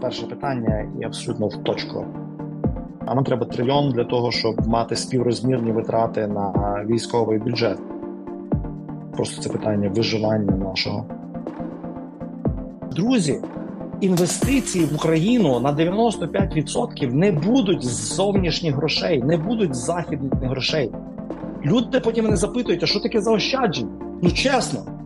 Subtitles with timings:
[0.00, 2.04] перше питання і абсолютно в точку.
[3.06, 7.78] А нам треба трильйон для того, щоб мати співрозмірні витрати на військовий бюджет.
[9.12, 11.06] Просто це питання виживання нашого.
[12.96, 13.40] Друзі,
[14.00, 20.90] інвестиції в Україну на 95% не будуть з зовнішніх грошей, не будуть з західних грошей.
[21.64, 23.90] Люди потім мене запитують, а що таке заощадження?
[24.22, 24.97] Ну чесно.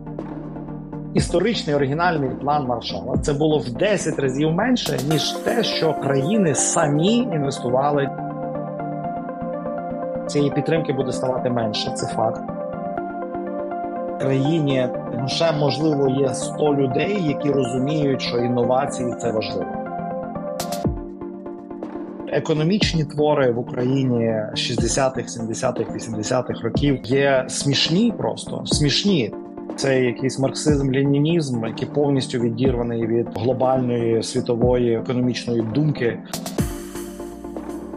[1.13, 7.17] Історичний оригінальний план Маршала це було в 10 разів менше, ніж те, що країни самі
[7.17, 8.09] інвестували.
[10.27, 12.41] Цієї підтримки буде ставати менше, це факт.
[14.15, 14.87] В країні
[15.27, 19.71] ще можливо є 100 людей, які розуміють, що інновації це важливо.
[22.27, 29.33] Економічні твори в Україні 60-х, 70-х, 80-х років є смішні, просто смішні.
[29.75, 36.19] Це якийсь марксизм, ленінізм, який повністю відірваний від глобальної світової економічної думки.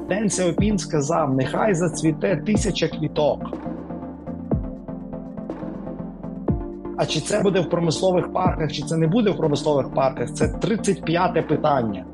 [0.08, 3.40] Ден Сяопін сказав: нехай зацвіте тисяча квіток.
[6.96, 10.32] А чи це буде в промислових парках, чи це не буде в промислових парках?
[10.32, 12.04] Це 35-те питання.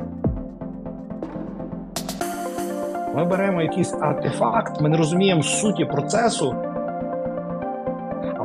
[3.17, 6.55] Ми беремо якийсь артефакт, ми не розуміємо суті процесу,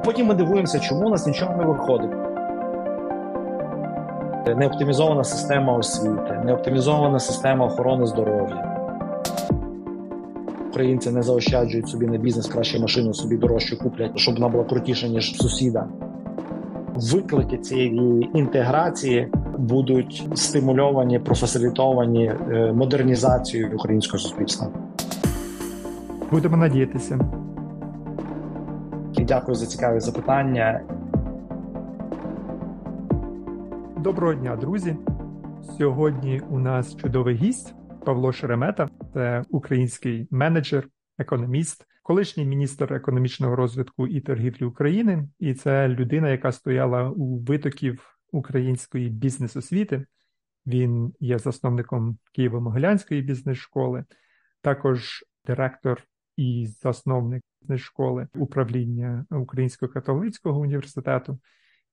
[0.07, 2.11] потім ми дивуємося, чому у нас нічого не виходить.
[4.57, 8.77] Неоптимізована система освіти, неоптимізована система охорони здоров'я.
[10.69, 15.07] Українці не заощаджують собі на бізнес краще машину собі дорожче куплять, щоб вона була крутіша,
[15.07, 15.87] ніж сусіда.
[16.95, 24.67] Виклики цієї інтеграції будуть стимульовані, профасилітовані е, модернізацією українського суспільства.
[26.31, 27.19] Будемо надіятися.
[29.27, 30.81] Дякую за цікаві запитання.
[34.03, 34.95] Доброго дня, друзі.
[35.77, 37.75] Сьогодні у нас чудовий гість
[38.05, 45.87] Павло Шеремета, це український менеджер, економіст, колишній міністр економічного розвитку і торгівлі України, і це
[45.87, 50.05] людина, яка стояла у витоків української бізнес-освіти.
[50.65, 54.05] Він є засновником Києво-Могилянської бізнес-школи,
[54.61, 56.03] також директор
[56.37, 61.39] і засновник бізнес-школи управління Українського католицького університету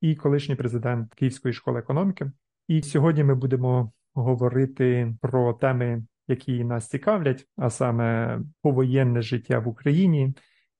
[0.00, 2.32] і колишній президент Київської школи економіки.
[2.68, 9.68] І сьогодні ми будемо говорити про теми, які нас цікавлять, а саме повоєнне життя в
[9.68, 10.34] Україні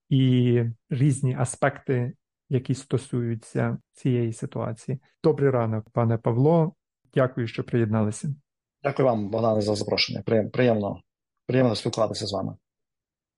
[0.09, 2.12] і різні аспекти,
[2.49, 4.99] які стосуються цієї ситуації.
[5.25, 6.75] Добрий ранок, пане Павло.
[7.15, 8.34] Дякую, що приєдналися.
[8.83, 10.22] Дякую вам, Богдане, за запрошення.
[10.53, 11.00] Приємно,
[11.47, 12.56] приємно спілкуватися з вами.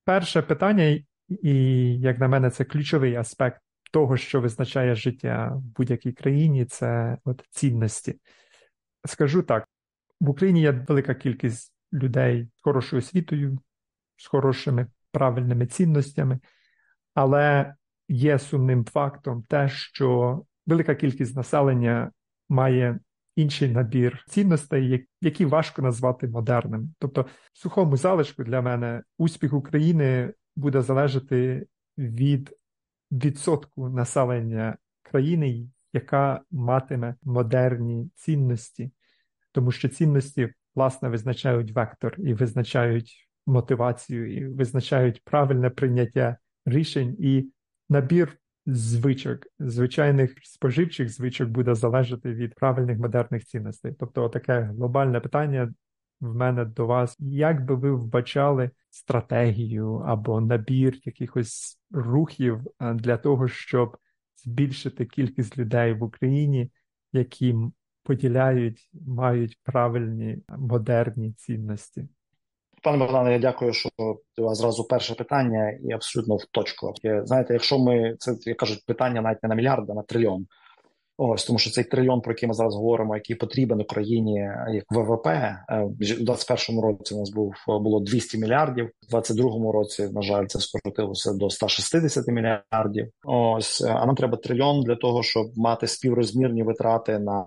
[0.04, 0.84] Перше питання,
[1.28, 1.54] і
[2.00, 3.60] як на мене, це ключовий аспект
[3.92, 8.20] того, що визначає життя в будь-якій країні, це от цінності.
[9.04, 9.68] Скажу так:
[10.20, 13.58] в Україні є велика кількість людей з хорошою освітою,
[14.16, 16.38] з хорошими правильними цінностями,
[17.14, 17.74] але
[18.08, 22.10] є сумним фактом те, що велика кількість населення
[22.48, 22.98] має
[23.36, 26.94] інший набір цінностей, які важко назвати модерним.
[26.98, 27.22] Тобто,
[27.52, 31.66] в сухому залишку для мене успіх України буде залежати
[31.98, 32.56] від
[33.12, 38.90] відсотку населення країни, яка матиме модерні цінності,
[39.52, 47.50] тому що цінності, власне, визначають вектор і визначають мотивацію, і визначають правильне прийняття рішень і
[47.88, 53.92] набір звичок, звичайних споживчих звичок буде залежати від правильних модерних цінностей.
[53.98, 55.74] Тобто, таке глобальне питання
[56.20, 62.60] в мене до вас, як би ви вбачали стратегію або набір якихось рухів
[62.94, 63.96] для того, щоб
[64.36, 66.70] збільшити кількість людей в Україні,
[67.12, 67.54] які
[68.02, 72.08] поділяють, мають правильні модерні цінності?
[72.82, 73.88] Пане Богдане, я дякую, що
[74.38, 76.94] у вас зразу перше питання і абсолютно в точку.
[77.24, 80.46] Знаєте, якщо ми це як кажуть, питання навіть не на мільярд, а на трильйон.
[81.18, 85.26] Ось тому, що цей трильйон, про який ми зараз говоримо, який потрібен Україні як ВВП,
[85.26, 88.84] е, в 2021 році у нас був було 200 мільярдів.
[88.86, 93.08] В 2022 році, на жаль, це скоротилося до 160 мільярдів.
[93.24, 97.46] Ось а нам треба трильйон для того, щоб мати співрозмірні витрати на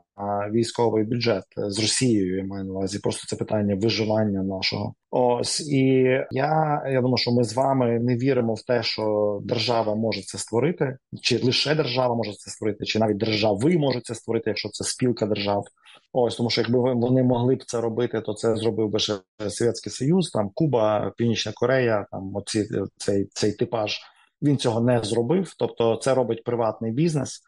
[0.51, 2.37] військовий бюджет з Росією.
[2.37, 4.93] Я маю на увазі просто це питання виживання нашого.
[5.11, 5.87] Ось і
[6.31, 10.37] я я думаю, що ми з вами не віримо в те, що держава може це
[10.37, 14.83] створити, чи лише держава може це створити, чи навіть держави можуть це створити, якщо це
[14.83, 15.65] спілка держав.
[16.13, 19.13] Ось тому, що якби вони могли б це робити, то це зробив би ще
[19.49, 22.67] Совєтський Союз, там Куба, Північна Корея, там оці
[22.97, 23.99] цей цей типаж.
[24.41, 25.53] Він цього не зробив.
[25.59, 27.41] Тобто, це робить приватний бізнес.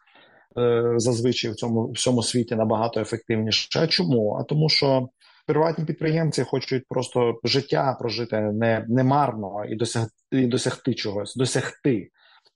[0.58, 3.86] Е, зазвичай в цьому всьому світі набагато ефективніше.
[3.86, 4.36] Чому?
[4.40, 5.08] А тому, що
[5.46, 12.08] Приватні підприємці хочуть просто життя прожити не не марно і досягти і досягти чогось, досягти.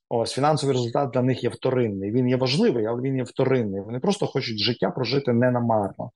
[0.08, 2.12] Ось фінансовий результат для них є вторинний.
[2.12, 3.80] Він є важливий, але він є вторинний.
[3.80, 6.10] Вони просто хочуть життя прожити не намарно.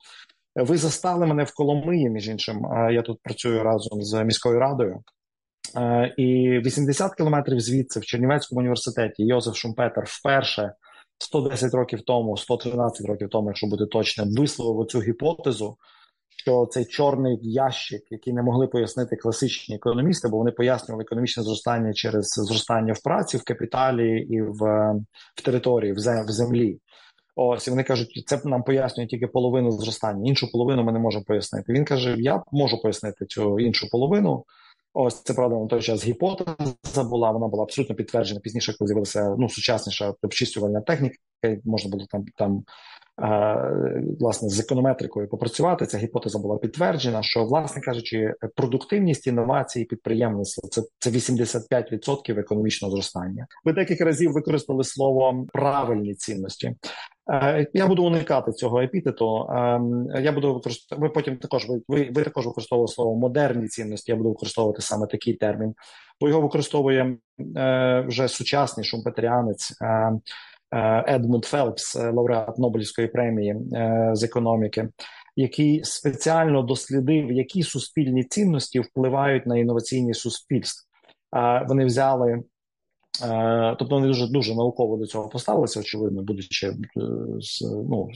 [0.56, 2.66] Ви застали мене в Коломиї, між іншим.
[2.92, 5.02] Я тут працюю разом з міською радою.
[6.16, 10.72] І 80 кілометрів звідси в Чернівецькому університеті Йозеф Шумпетер вперше
[11.18, 15.76] 110 років тому, 113 років тому, якщо бути точним, висловив цю гіпотезу,
[16.40, 21.92] що цей чорний ящик, який не могли пояснити класичні економісти, бо вони пояснювали економічне зростання
[21.92, 24.58] через зростання в праці, в капіталі і в
[25.34, 25.98] в території, в
[26.28, 26.78] землі.
[27.36, 30.28] Ось і вони кажуть, це нам пояснює тільки половину зростання.
[30.28, 31.72] Іншу половину ми не можемо пояснити.
[31.72, 34.44] Він каже: Я можу пояснити цю іншу половину.
[34.94, 37.30] Ось це правда на той час гіпотеза була.
[37.30, 41.16] Вона була абсолютно підтверджена пізніше, коли з'явилася ну сучасніша обчислювальна техніка.
[41.64, 42.64] Можна було там там
[44.20, 45.86] власне з економетрикою попрацювати.
[45.86, 53.46] Ця гіпотеза була підтверджена, що, власне кажучи, продуктивність інновації підприємництва це це 85% економічного зростання.
[53.64, 56.74] Ви декілька разів використали слово правильні цінності.
[57.32, 59.46] Е, я буду уникати цього епітету.
[59.50, 61.06] Ем, я буду використовувати.
[61.06, 64.12] Ви потім також ви, ви, також використовували слово модерні цінності.
[64.12, 65.74] Я буду використовувати саме такий термін,
[66.20, 67.16] бо його використовує
[67.56, 70.12] е, вже сучасний шумпетеріанець е,
[71.06, 73.56] Едмунд Фелпс, лауреат Нобелівської премії
[74.12, 74.88] з економіки,
[75.36, 80.86] який спеціально дослідив, які суспільні цінності впливають на інноваційні суспільства.
[81.68, 82.42] Вони взяли
[83.22, 86.72] Е, тобто вони дуже дуже науково до цього поставилися, очевидно, будучи
[87.40, 88.08] з ну,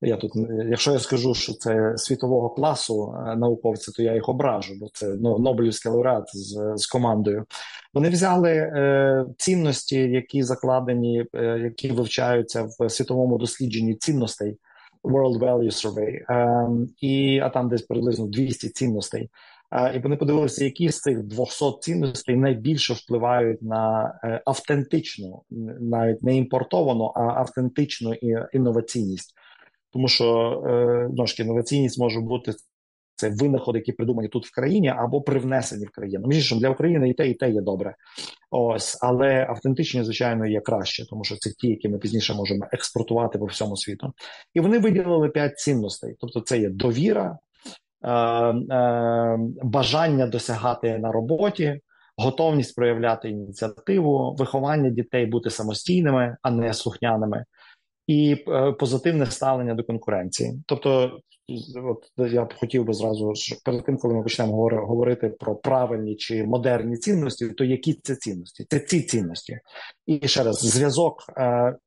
[0.00, 0.32] я тут,
[0.68, 5.16] якщо я скажу, що це світового класу е, науковці, то я їх ображу, бо це
[5.20, 7.44] ну, Нобелівський лауреат з з командою.
[7.94, 14.58] Вони взяли е, цінності, які закладені, е, які вивчаються в світовому дослідженні цінностей
[15.04, 16.68] World Value Survey, е,
[17.00, 19.30] і а там десь приблизно 200 цінностей.
[19.94, 25.42] І вони подивилися, які з цих 200 цінностей найбільше впливають на е, автентичну,
[25.80, 28.14] навіть не імпортовану, а автентичну
[28.52, 29.34] інноваційність.
[29.94, 32.52] Тому що е, ножки інноваційність може бути
[33.16, 36.28] це винаходи, які придумані тут в країні, або привнесені в країну.
[36.28, 37.94] Між іншим, для України і те, і те є добре.
[38.50, 43.38] Ось, але автентичні, звичайно, є краще, тому що це ті, які ми пізніше можемо експортувати
[43.38, 44.12] по всьому світу.
[44.54, 47.38] І вони виділили п'ять цінностей: тобто, це є довіра,
[48.04, 51.80] Е, е, бажання досягати на роботі,
[52.16, 57.44] готовність проявляти ініціативу, виховання дітей бути самостійними, а не слухняними,
[58.06, 60.62] і е, позитивне ставлення до конкуренції.
[60.66, 61.20] Тобто,
[61.84, 63.32] от я б хотів би зразу
[63.64, 64.52] перед тим, коли ми почнемо
[64.86, 68.66] говорити про правильні чи модерні цінності, то які це цінності?
[68.68, 69.58] Це ці цінності,
[70.06, 71.24] і ще раз зв'язок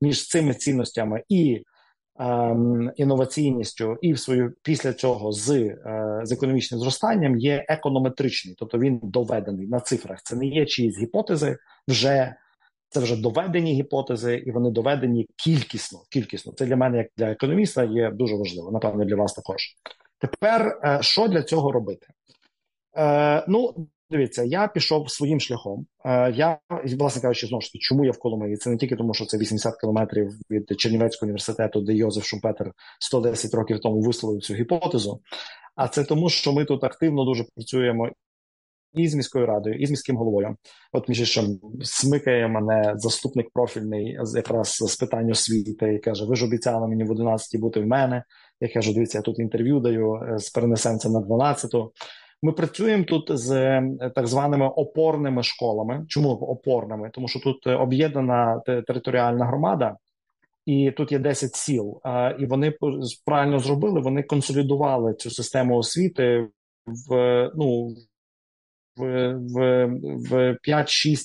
[0.01, 1.63] між цими цінностями і
[2.19, 5.75] Ем, інноваційністю і в свою після цього з е,
[6.23, 10.19] з економічним зростанням є економетричний, тобто він доведений на цифрах.
[10.23, 12.35] Це не є чиїсь гіпотези, вже
[12.89, 15.99] це вже доведені гіпотези, і вони доведені кількісно.
[16.09, 18.71] Кількісно це для мене, як для економіста, є дуже важливо.
[18.71, 19.75] Напевно, для вас також.
[20.19, 22.07] Тепер е, що для цього робити?
[22.97, 25.85] Е, Ну Дивіться, я пішов своїм шляхом.
[26.05, 26.59] Е, я
[26.97, 28.57] власне кажучи, знову ж таки, чому я в Коломиї?
[28.57, 33.53] Це не тільки тому, що це 80 кілометрів від Чернівецького університету, де Йозеф Шумпетер 110
[33.53, 35.21] років тому висловив цю гіпотезу.
[35.75, 38.09] А це тому, що ми тут активно дуже працюємо
[38.99, 40.55] і з міською радою, і з міським головою.
[40.93, 46.45] От між іншим смикає мене заступник профільний якраз з питань освіти і каже: Ви ж
[46.45, 48.23] обіцяли мені в 11 бути в мене.
[48.61, 51.91] Я кажу, дивіться, я тут інтерв'ю даю е, з перенесенця на 12-ту.
[52.41, 53.83] Ми працюємо тут з е,
[54.15, 56.05] так званими опорними школами.
[56.07, 57.09] Чому опорними?
[57.13, 59.95] Тому що тут е, об'єднана територіальна громада,
[60.65, 62.01] і тут є 10 сіл.
[62.39, 62.73] І вони
[63.25, 64.01] правильно зробили.
[64.01, 66.47] Вони консолідували цю систему освіти
[67.09, 67.95] в ну
[68.97, 69.85] в, в,
[70.29, 71.17] в 5-6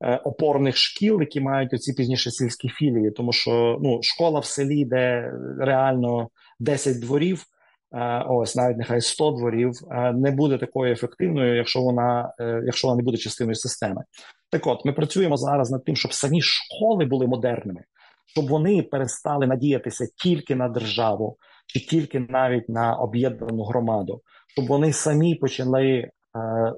[0.00, 4.84] е, опорних шкіл, які мають оці пізніше сільські філії, тому що ну школа в селі,
[4.84, 6.28] де реально
[6.60, 7.44] 10 дворів.
[7.92, 12.32] Е, ось навіть нехай 100 дворів е, не буде такою ефективною, якщо вона
[12.64, 14.02] якщо вона не буде частиною системи.
[14.50, 17.80] Так, от ми працюємо зараз над тим, щоб самі школи були модерними,
[18.26, 21.36] щоб вони перестали надіятися тільки на державу
[21.72, 26.10] чи тільки навіть на об'єднану громаду, щоб вони самі почали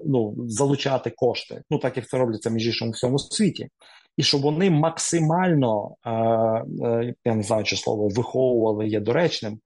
[0.06, 3.68] ну залучати кошти, ну так як це робляться між іншим у всьому світі.
[4.16, 5.94] І щоб вони максимально
[7.24, 9.58] я не знаю, чи слово виховували є доречним,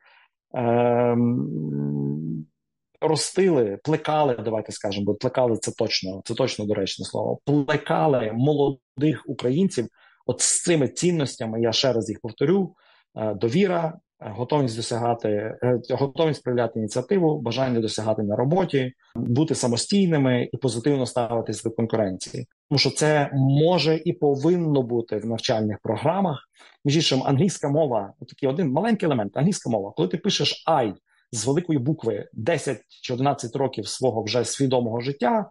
[3.01, 7.39] ростили, плекали, давайте скажемо, бо плекали це точно, це точно доречне слово.
[7.45, 9.89] Плекали молодих українців
[10.27, 11.61] от з цими цінностями.
[11.61, 12.75] Я ще раз їх повторю:
[13.17, 15.29] е, довіра, готовність досягати,
[15.63, 22.47] е, готовність проявляти ініціативу, бажання досягати на роботі, бути самостійними і позитивно ставитись до конкуренції,
[22.71, 26.49] тому що це може і повинно бути в навчальних програмах.
[26.85, 29.37] Між іншим, англійська мова такий один маленький елемент.
[29.37, 30.95] Англійська мова, коли ти пишеш I
[31.33, 35.51] з великої букви 10 чи 11 років свого вже свідомого життя,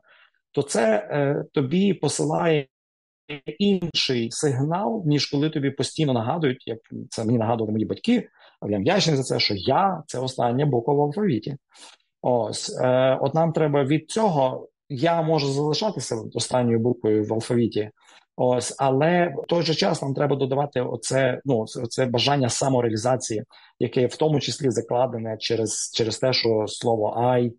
[0.51, 2.67] то це е, тобі посилає
[3.59, 6.79] інший сигнал, ніж коли тобі постійно нагадують, як
[7.09, 8.29] це мені нагадували мої батьки,
[8.59, 11.57] але я вдячний за це, що я це остання буква в алфавіті.
[12.21, 14.67] Ось е, от нам треба від цього.
[14.89, 17.89] Я можу залишатися останньою буквою в алфавіті,
[18.35, 23.43] ось, але в той же час нам треба додавати оце, ну, це бажання самореалізації,
[23.79, 27.51] яке в тому числі закладене через через те, що слово «I»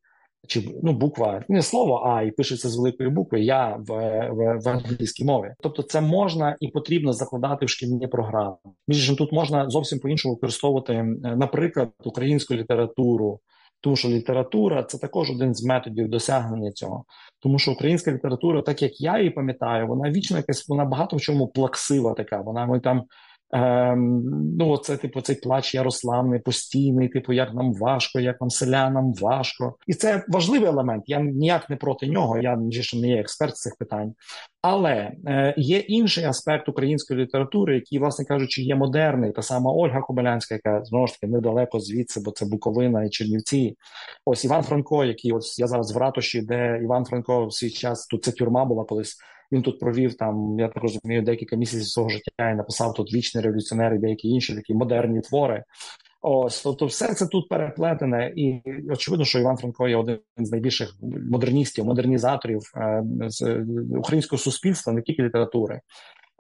[0.46, 3.92] чи ну, буква не слово А і пишеться з великої букви Я в,
[4.30, 5.54] в в, англійській мові.
[5.60, 8.56] Тобто, це можна і потрібно закладати в шкільні програми.
[8.88, 13.40] Між іншим, тут можна зовсім по іншому використовувати, наприклад, українську літературу.
[13.80, 17.04] Тому що література це також один з методів досягнення цього,
[17.40, 21.20] тому що українська література, так як я її пам'ятаю, вона вічно якась вона багато в
[21.20, 22.40] чому плаксива така.
[22.40, 23.04] Вона ми там
[23.52, 24.22] Ем,
[24.58, 29.76] Ну, це типу цей плач Ярославний, постійний, типу, як нам важко, як нам селянам важко,
[29.86, 31.04] і це важливий елемент.
[31.06, 32.38] Я ніяк не проти нього.
[32.38, 34.14] Я ще не є експерт з цих питань,
[34.62, 39.32] але е, є інший аспект української літератури, який, власне кажучи, є модерний.
[39.32, 43.76] Та сама Ольга Кобилянська, яка знову ж таки недалеко звідси, бо це Буковина і Чернівці.
[44.24, 48.06] Ось Іван Франко, який ось я зараз в ратуші, де Іван Франко в свій час
[48.06, 49.16] тут це тюрма була колись.
[49.52, 53.44] Він тут провів там, я так розумію, декілька місяців свого життя і написав тут вічний
[53.44, 55.64] революціонер і деякі інші такі модерні твори.
[56.28, 60.94] Ось, тобто, все це тут переплетене, і очевидно, що Іван Франко є один з найбільших
[61.30, 63.66] модерністів, модернізаторів е, з
[63.98, 65.80] українського суспільства, не тільки літератури.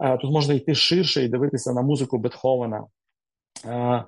[0.04, 2.84] Е, тут можна йти ширше і дивитися на музику Бетховена,
[3.64, 4.04] е,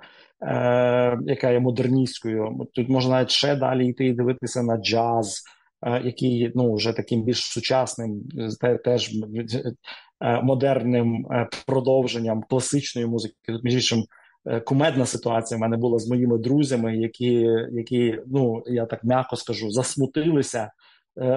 [1.26, 2.66] яка є модерністською.
[2.74, 5.42] Тут можна навіть ще далі йти і дивитися на джаз.
[5.82, 8.22] Е, який ну вже таким більш сучасним,
[8.84, 9.10] теж
[10.20, 13.34] е, модерним е, продовженням класичної музики.
[13.46, 14.04] Тут між іншим
[14.64, 19.70] кумедна ситуація в мене була з моїми друзями, які, які ну я так м'яко скажу,
[19.70, 20.70] засмутилися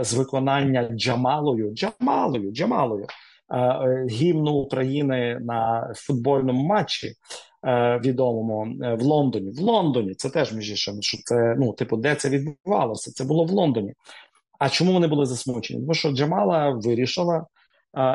[0.01, 3.05] з виконання Джамалою, Джамалою, Джамалою.
[4.09, 7.13] Гімну України на футбольному матчі
[8.05, 9.51] відомому в Лондоні.
[9.51, 13.11] В Лондоні це теж між іншим, що це ну, типу, де це відбувалося?
[13.11, 13.93] Це було в Лондоні.
[14.61, 15.79] А чому вони були засмучені?
[15.79, 17.45] Тому що Джамала вирішила,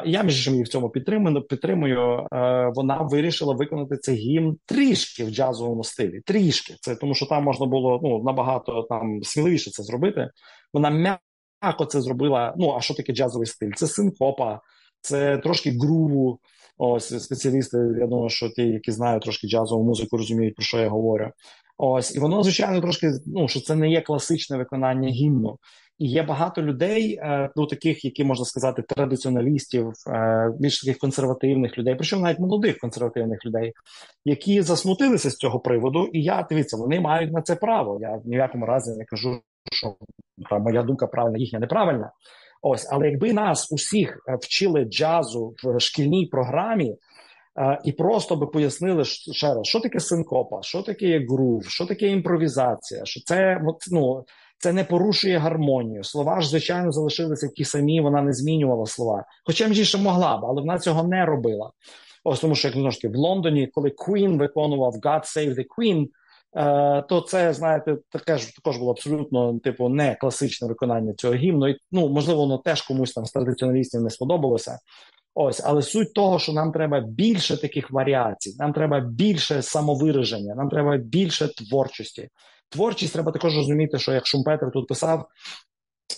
[0.05, 1.43] я між її в цьому підтримую.
[1.43, 2.27] Підтримую.
[2.75, 6.21] Вона вирішила виконати цей гімн трішки в джазовому стилі.
[6.27, 10.31] Трішки це тому, що там можна було ну набагато там сміливіше це зробити.
[10.73, 12.55] Вона м'яко це зробила.
[12.57, 13.73] Ну а що таке джазовий стиль?
[13.77, 14.61] Це синкопа,
[15.01, 16.39] це трошки груву.
[16.79, 17.79] Ось спеціалісти.
[18.01, 21.31] Я думаю, що ті, які знають трошки джазову музику, розуміють про що я говорю.
[21.79, 25.59] Ось і воно звичайно трошки ну що це не є класичне виконання гімну.
[25.99, 31.79] І є багато людей, е, ну таких, які можна сказати, традиціоналістів, е, більш таких консервативних
[31.79, 33.73] людей, причому навіть молодих консервативних людей,
[34.25, 36.07] які засмутилися з цього приводу.
[36.13, 37.99] І я дивіться, вони мають на це право.
[38.01, 39.41] Я в ніякому разі не кажу,
[39.73, 39.95] що
[40.59, 42.11] моя думка правильна, їхня неправильна.
[42.63, 46.97] Ось, але якби нас усіх е, вчили джазу в шкільній програмі.
[47.85, 53.05] І просто би пояснили ще раз, що таке синкопа, що таке грув, що таке імпровізація,
[53.05, 53.61] що це
[53.93, 54.25] ну,
[54.59, 56.05] це не порушує гармонію.
[56.05, 59.25] Слова ж, звичайно, залишилися ті самі, вона не змінювала слова.
[59.45, 61.71] Хоча ж ще могла б, але вона цього не робила.
[62.25, 66.07] Ось тому, що як таки, в Лондоні, коли Queen виконував God Save the Queen,
[66.57, 71.69] е, то це, знаєте, таке ж також було абсолютно типу не класичне виконання цього гімну.
[71.69, 74.79] І, Ну, можливо, воно теж комусь там з традиціоналістів не сподобалося.
[75.35, 80.69] Ось, але суть того, що нам треба більше таких варіацій, нам треба більше самовираження, нам
[80.69, 82.29] треба більше творчості.
[82.69, 85.29] Творчість треба також розуміти, що як Шумпетер тут писав,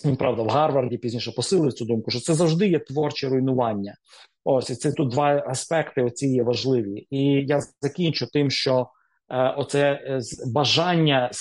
[0.05, 3.95] він правда в Гарварді пізніше посилив цю думку, що це завжди є творче руйнування.
[4.43, 6.01] Ось і це тут два аспекти.
[6.01, 8.87] Оці є важливі, і я закінчу тим, що
[9.29, 10.19] е, оце е,
[10.53, 11.31] бажання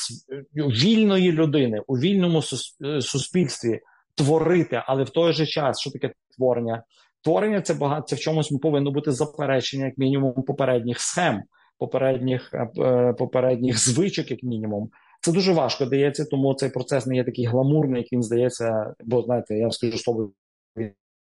[0.55, 3.81] вільної людини у вільному е, суспільстві
[4.15, 6.83] творити, але в той же час, що таке творення?
[7.25, 11.43] Творення це багато це в чомусь повинно бути заперечення, як мінімум, попередніх схем
[11.79, 14.91] попередніх е, е, попередніх звичок, як мінімум.
[15.21, 18.95] Це дуже важко дається, тому цей процес не є такий гламурний, як він здається.
[19.05, 20.31] Бо знаєте, я скажу слово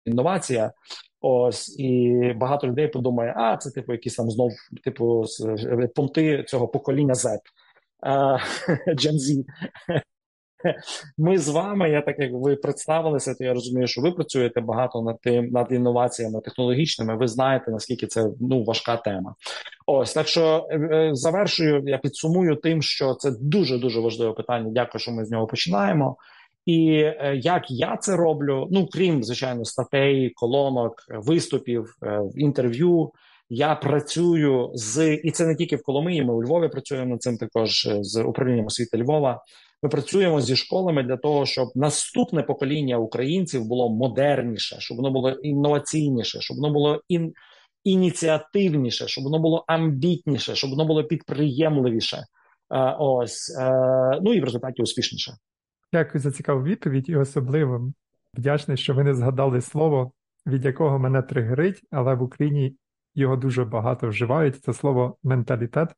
[0.05, 0.73] інновація.
[1.21, 4.51] Ось і багато людей подумає, а це типу якісь там знов,
[4.85, 5.25] типу,
[5.95, 7.39] понти цього покоління Z,
[8.87, 9.45] Gen Z.
[11.19, 15.03] ми з вами, я так як ви представилися, то я розумію, що ви працюєте багато
[15.03, 17.17] над тим над інноваціями технологічними.
[17.17, 19.35] Ви знаєте наскільки це ну важка тема.
[19.87, 24.71] Ось так що е, е, завершую, я підсумую тим, що це дуже дуже важливе питання.
[24.71, 26.17] Дякую, що ми з нього починаємо.
[26.67, 28.69] І е, як я це роблю?
[28.71, 31.95] Ну крім звичайно статей, колонок, виступів,
[32.35, 33.11] інтерв'ю.
[33.53, 36.25] Я працюю з і це не тільки в Коломиї.
[36.25, 39.43] Ми у Львові працюємо над цим також з управлінням освіти Львова.
[39.83, 45.31] Ми працюємо зі школами для того, щоб наступне покоління українців було модерніше, щоб воно було
[45.31, 47.33] інноваційніше, щоб воно було ін...
[47.85, 52.17] ініціативніше, щоб воно було амбітніше, щоб воно було підприємливіше.
[52.17, 53.71] Е, ось е,
[54.23, 55.33] ну і в результаті успішніше.
[55.93, 57.93] Дякую за цікаву відповідь, і особливо
[58.35, 60.13] вдячний, що ви не згадали слово,
[60.47, 62.77] від якого мене тригерить, але в Україні
[63.15, 64.63] його дуже багато вживають.
[64.63, 65.89] Це слово менталітет.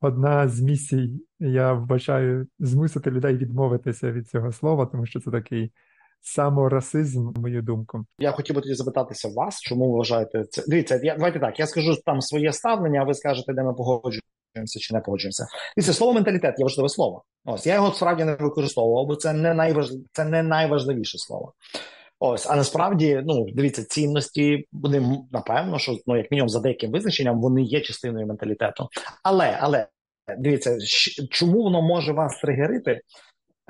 [0.00, 5.72] Одна з місій, я вбачаю, змусити людей відмовитися від цього слова, тому що це такий
[6.20, 8.04] саморасизм, мою думку.
[8.18, 10.62] Я хотів би тоді запитатися вас, чому ви вважаєте це?
[10.66, 11.58] Дивіться, я давайте так.
[11.58, 15.46] Я скажу там своє ставлення, а ви скажете, де ми погоджуємося чи не погоджуємося.
[15.76, 17.24] Дивіться, слово менталітет є важливе слово.
[17.44, 19.90] Ось я його справді не використовував, бо це не найваж...
[20.12, 21.52] це не найважливіше слово.
[22.20, 27.40] Ось, а насправді, ну дивіться, цінності вони напевно, що ну як мінімум за деяким визначенням
[27.40, 28.88] вони є частиною менталітету.
[29.22, 29.86] Але але
[30.38, 30.78] дивіться,
[31.30, 33.00] чому воно може вас тригерити?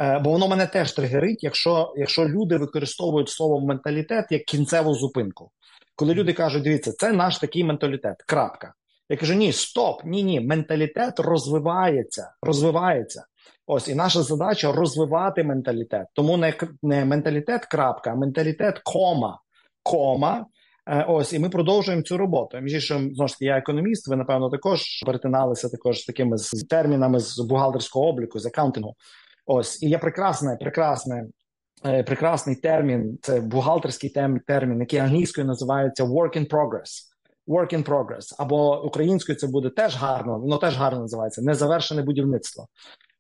[0.01, 5.51] Е, бо воно мене теж тригерить, якщо якщо люди використовують слово менталітет як кінцеву зупинку.
[5.97, 8.17] Коли люди кажуть, дивіться, це наш такий менталітет.
[8.27, 8.75] Крапка.
[9.09, 13.25] Я кажу, ні, стоп, ні, ні, менталітет розвивається, розвивається.
[13.67, 16.07] Ось і наша задача розвивати менталітет.
[16.13, 19.41] Тому не не менталітет, крапка, а менталітет, кома,
[19.83, 20.47] кома.
[20.89, 22.59] Е, ось і ми продовжуємо цю роботу.
[22.61, 24.09] Між іншим, знову ж таки, я економіст.
[24.09, 28.95] Ви напевно також перетиналися також з такими з термінами з бухгалтерського обліку, з аккаунтингу.
[29.47, 31.27] Ось і є прекрасне, прекрасне.
[31.87, 34.11] Е, прекрасний термін, це бухгалтерський
[34.47, 36.91] термін, який англійською називається work in progress.
[37.49, 38.35] Work in progress.
[38.39, 42.67] Або українською це буде теж гарно, воно теж гарно називається незавершене будівництво.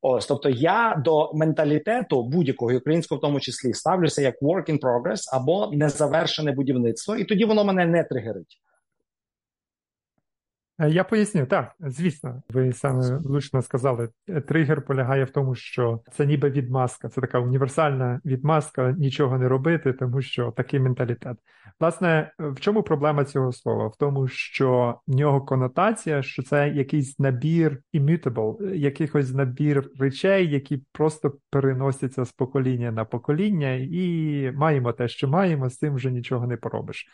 [0.09, 5.21] Ось, тобто я до менталітету будь-якого українського в тому числі ставлюся як work in progress
[5.33, 8.61] або незавершене будівництво, і тоді воно мене не тригерить.
[10.79, 14.09] Е, я поясню, так, звісно, ви саме влучно сказали.
[14.49, 19.93] Тригер полягає в тому, що це ніби відмазка, це така універсальна відмазка, нічого не робити,
[19.93, 21.37] тому що такий менталітет.
[21.81, 23.87] Власне, в чому проблема цього слова?
[23.89, 30.83] В тому, що в нього конотація, що це якийсь набір immutable, якихось набір речей, які
[30.93, 36.47] просто переносяться з покоління на покоління, і маємо те, що маємо, з цим вже нічого
[36.47, 37.07] не поробиш.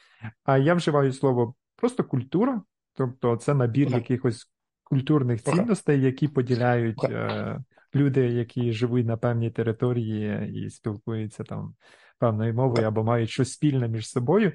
[0.44, 2.62] А я вживаю слово просто культура.
[2.94, 3.94] Тобто це набір okay.
[3.94, 4.50] якихось
[4.82, 7.12] культурних цінностей, які поділяють okay.
[7.12, 11.74] е, люди, які живуть на певній території і спілкуються там
[12.18, 14.52] певною мовою або мають щось спільне між собою.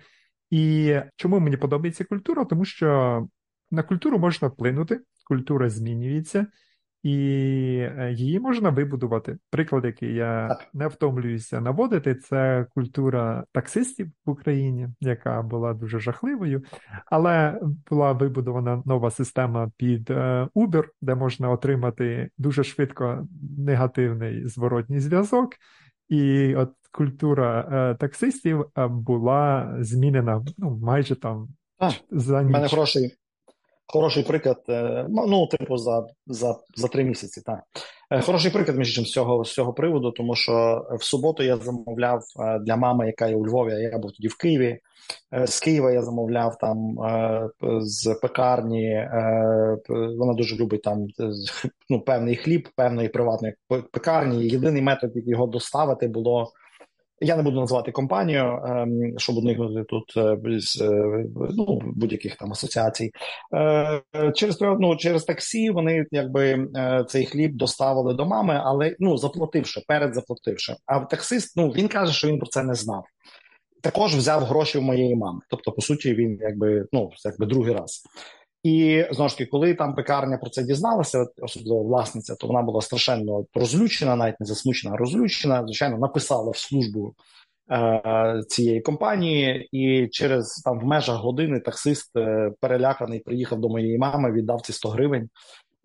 [0.49, 2.45] І чому мені подобається культура?
[2.45, 3.27] Тому що
[3.71, 6.47] на культуру можна вплинути, культура змінюється,
[7.03, 7.15] і
[7.79, 9.37] е, її можна вибудувати.
[9.49, 16.63] Приклад, який я не втомлююся наводити, це культура таксистів в Україні, яка була дуже жахливою,
[17.05, 24.99] але була вибудована нова система під е, Uber, де можна отримати дуже швидко негативний зворотній
[24.99, 25.49] зв'язок.
[26.09, 31.47] І от культура е, таксистів була змінена ну, майже там
[31.79, 32.53] а, за ніч.
[32.53, 33.17] Мене хороший
[33.89, 37.41] Хороший приклад, е, ну, типу, за за, за три місяці.
[37.45, 37.59] так.
[38.11, 41.57] Е, хороший приклад між іншим, з цього з цього приводу, тому що в суботу я
[41.57, 44.79] замовляв е, для мами, яка є у Львові, а я був тоді в Києві.
[45.45, 46.95] З Києва я замовляв там
[47.81, 49.09] з пекарні.
[50.17, 51.07] Вона дуже любить там
[51.89, 53.55] ну, певний хліб, певної приватної
[53.91, 54.47] пекарні.
[54.47, 56.51] Єдиний метод його доставити було
[57.21, 60.37] я не буду називати компанію, ем, щоб уникнути тут е,
[60.81, 61.25] е,
[61.57, 63.11] ну, будь-яких там асоціацій.
[63.55, 66.67] Е, через ну, через таксі вони якби
[67.07, 70.75] цей хліб доставили до мами, але ну заплативши, перед заплативши.
[70.85, 73.03] А таксист ну він каже, що він про це не знав.
[73.81, 75.39] Також взяв гроші в моєї мами.
[75.49, 78.03] Тобто, по суті, він якби ну якби другий раз.
[78.67, 82.81] І знову ж таки, коли там пекарня про це дізналася, особливо власниця, то вона була
[82.81, 85.63] страшенно розлючена, навіть не засмучена, а розлючена.
[85.65, 87.13] Звичайно, написала в службу
[87.71, 93.97] е, цієї компанії, і через там в межах години таксист е, переляканий приїхав до моєї
[93.97, 95.29] мами, віддав ці 100 гривень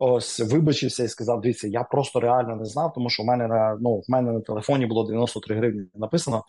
[0.02, 3.78] ось вибачився і сказав: дивіться, я просто реально не знав, тому що в мене на
[3.80, 6.42] ну в мене на телефоні було 93 гривні написано.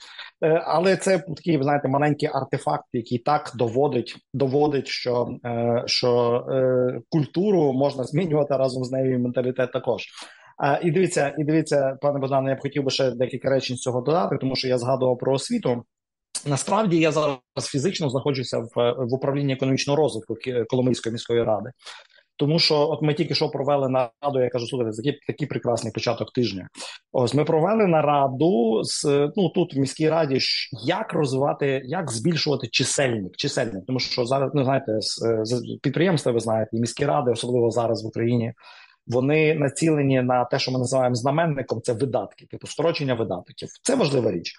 [0.43, 6.35] Е, але це такий, ви знаєте, маленький артефакт, який так доводить, доводить, що е, що
[6.49, 10.03] е, культуру можна змінювати разом з нею і менталітет також.
[10.57, 13.81] А, І дивіться, і дивіться, пане Богдане, я б хотів би ще декілька речень з
[13.81, 15.83] цього додати, тому що я згадував про освіту.
[16.45, 20.35] Насправді я зараз фізично знаходжуся в, в управлінні економічного розвитку
[20.67, 21.69] Коломийської міської ради.
[22.37, 26.33] Тому що от ми тільки що провели нараду, я кажу, слухайте, такий, такий прекрасний початок
[26.33, 26.67] тижня.
[27.11, 30.39] Ось ми провели нараду з ну тут в міській раді,
[30.85, 33.85] як розвивати, як збільшувати чисельник, чисельник.
[33.87, 38.03] Тому що зараз ну знаєте, з, з підприємства, ви знаєте, і міські ради, особливо зараз
[38.03, 38.53] в Україні,
[39.07, 43.69] вони націлені на те, що ми називаємо знаменником, це видатки, типу скорочення видатків.
[43.81, 44.53] Це важлива річ.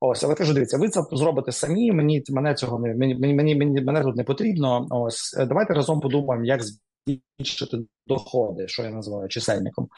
[0.00, 1.92] Ось, але кажу, дивіться, ви це зробите самі.
[1.92, 4.86] Мені мене цього не мені, мені, мені мене тут не потрібно.
[4.90, 6.60] Ось давайте разом подумаємо, як
[7.06, 9.88] збільшити доходи, що я називаю чисельником.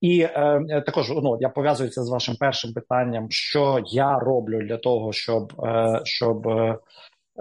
[0.00, 5.12] І е, також ну, я пов'язую з вашим першим питанням, що я роблю для того,
[5.12, 6.78] щоб е, щоб е,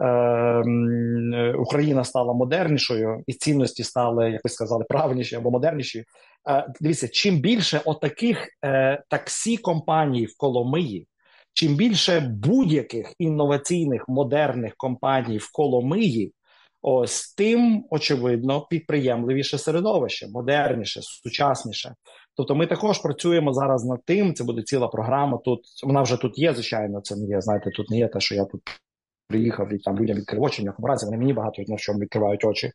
[0.03, 6.03] е, Україна стала модернішою, і цінності стали, як ви сказали, правильніші або модерніші.
[6.49, 11.07] Е, дивіться, чим більше отаких е, таксі компаній в Коломиї.
[11.55, 16.33] Чим більше будь-яких інноваційних модерних компаній в Коломиї,
[16.85, 21.95] Ось тим, очевидно, підприємливіше середовище, модерніше, сучасніше.
[22.35, 24.33] Тобто, ми також працюємо зараз над тим.
[24.33, 25.37] Це буде ціла програма.
[25.37, 26.53] Тут вона вже тут є.
[26.53, 27.41] Звичайно, це не є.
[27.41, 28.61] Знаєте, тут не є те, що я тут
[29.27, 30.69] приїхав і там людям відкрив очі.
[30.77, 32.71] В разі вони мені багато на що відкривають очі.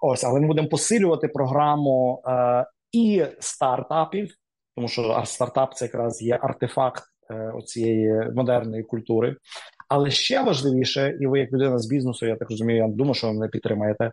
[0.00, 4.34] Ось, але ми будемо посилювати програму е, і стартапів,
[4.76, 9.36] тому що стартап це якраз є артефакт е, оцієї модерної культури.
[9.90, 13.26] Але ще важливіше, і ви, як людина з бізнесу, я так розумію, я думаю, що
[13.26, 14.12] ви мене підтримаєте.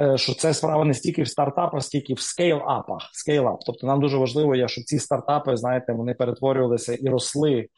[0.00, 3.10] Е, що це справа не стільки в стартапах, скільки в scale-up ах.
[3.12, 3.58] Scale-up.
[3.66, 7.68] Тобто нам дуже важливо, щоб ці стартапи, знаєте, вони перетворювалися і росли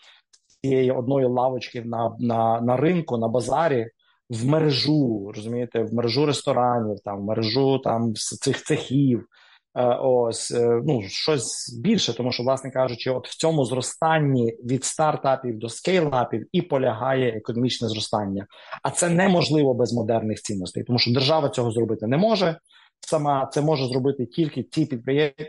[0.47, 3.87] з цієї одної лавочки на на, на ринку, на базарі
[4.31, 9.27] в мережу, розумієте, в мережу ресторанів, там в мережу там цих цехів,
[10.03, 15.59] ось е, ну щось більше, тому що, власне кажучи, от в цьому зростанні від стартапів
[15.59, 18.47] до scale-up ів і полягає економічне зростання.
[18.83, 22.59] А це неможливо без модерних цінностей, тому що держава цього зробити не може.
[23.01, 24.87] Сама це може зробити тільки ті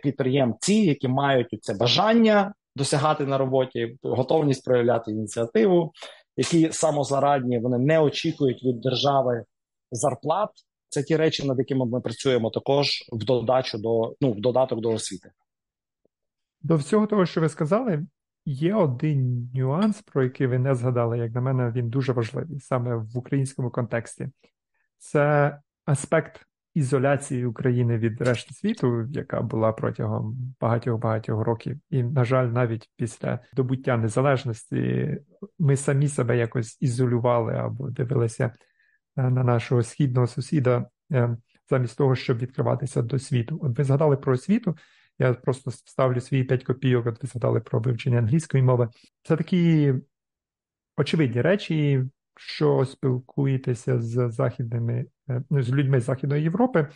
[0.04, 5.92] підприємці, які мають це бажання досягати на роботі, готовність проявляти ініціативу,
[6.38, 9.44] які самозарадні, вони не очікують від держави
[9.92, 10.50] зарплат.
[10.90, 14.90] Це ті речі, над якими ми працюємо також в додачу до ну в додаток до
[14.90, 15.32] освіти.
[16.62, 18.06] До всього того, що ви сказали,
[18.46, 21.18] є один нюанс, про який ви не згадали.
[21.18, 24.30] Як на мене, він дуже важливий саме в українському контексті.
[24.98, 31.80] Це аспект ізоляції України від решти світу, яка була протягом багатьох багатьох років.
[31.90, 35.18] І, на жаль, навіть після добуття незалежності
[35.60, 38.54] ми самі себе якось ізолювали або дивилися.
[39.20, 41.38] Е, на нашого східного сусіда, е,
[41.70, 43.60] замість того, щоб відкриватися до світу.
[43.64, 44.78] От ви згадали про освіту.
[45.20, 48.90] Я просто ставлю свої 5 копійок, от ви згадали про вивчення англійської мови.
[49.24, 49.94] Це такі
[50.98, 52.04] очевидні речі,
[52.36, 56.88] що спілкуєтеся з західними е, ну, з людьми Західної Європи.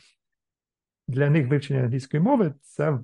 [1.07, 2.99] Для них вивчення англійської мови це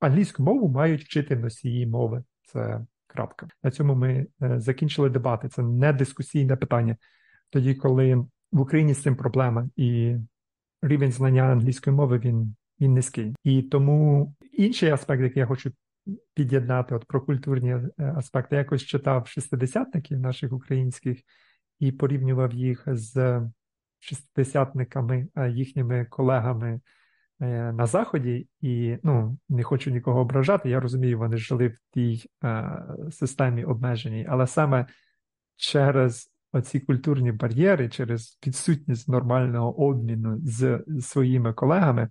[0.00, 2.24] англійську мову мають вчити носії мови.
[2.42, 3.48] Це крапка.
[3.62, 5.48] На цьому ми закінчили дебати.
[5.48, 6.96] Це не дискусійне питання.
[7.50, 10.16] Тоді, коли в Україні з цим проблема, і
[10.82, 13.34] рівень знання англійської мови він він низький.
[13.44, 15.72] І тому інший аспект, який я хочу
[16.34, 21.18] під'єднати, от про культурні е, аспекти, я якось читав шестидесятників наших українських
[21.78, 23.42] і порівнював їх з
[23.98, 26.80] шестидесятниками, е, їхніми колегами.
[27.40, 30.70] Е, на заході, і ну не хочу нікого ображати.
[30.70, 34.86] Я розумію, вони жили в тій е, системі обмеженій, але саме
[35.56, 42.08] через оці культурні бар'єри через відсутність нормального обміну з своїми колегами,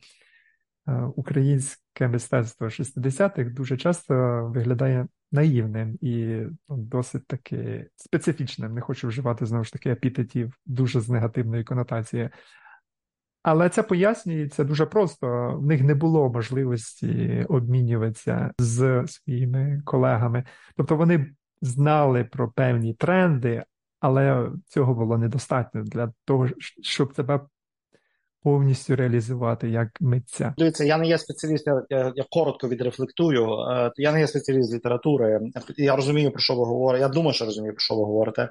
[0.88, 8.74] е, українське мистецтво 60-х дуже часто виглядає наївним і ну, досить таки специфічним.
[8.74, 12.30] Не хочу вживати знову ж таки епітетів дуже з негативної конотації.
[13.44, 15.58] Але це пояснюється дуже просто.
[15.62, 20.44] В них не було можливості обмінюватися з своїми колегами.
[20.78, 23.64] Тобто вони знали про певні тренди,
[24.00, 26.48] але цього було недостатньо для того,
[26.82, 27.40] щоб тебе
[28.44, 30.54] повністю реалізувати як митця.
[30.58, 33.50] Дивіться, я не є спеціаліст, я, я, коротко відрефлектую.
[33.52, 35.40] Е, я не є спеціаліст літератури.
[35.78, 37.02] Я розумію, про що ви говорите.
[37.02, 38.50] Я думаю, що розумію, про що ви говорите.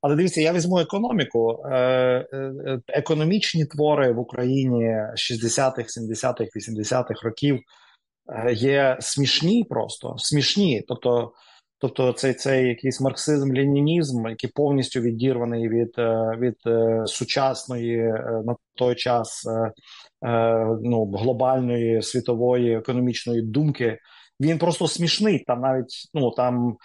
[0.00, 1.62] Але дивіться, я візьму економіку.
[1.64, 4.84] Е, е, економічні твори в Україні
[5.14, 7.60] 60-х, 70-х, 80-х років
[8.52, 10.84] є смішні, просто смішні.
[10.88, 11.32] Тобто
[11.80, 18.42] Тобто цей цей якийсь марксизм, ленінізм, який повністю відірваний від е, від е, сучасної е,
[18.44, 19.46] на той час
[20.82, 23.98] ну, глобальної світової економічної думки,
[24.40, 25.44] він просто смішний.
[25.46, 26.76] Там навіть ну там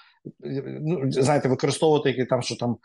[0.82, 2.78] ну, знаєте, використовувати які там, що там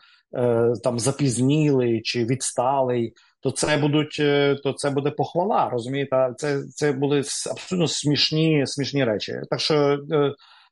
[0.83, 4.21] там запізнілий чи відсталий, то це будуть
[4.63, 5.69] то це буде похвала.
[5.69, 7.17] Розумієте, це це були
[7.51, 9.33] абсолютно смішні смішні речі.
[9.49, 9.99] Так що.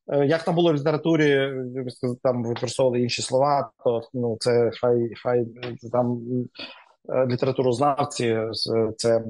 [0.08, 1.52] Е, е, як там було в літературі,
[2.24, 5.46] там використовували інші слова, то ну це хай хай
[5.92, 6.22] там
[7.28, 8.40] літературознавці
[8.98, 9.24] це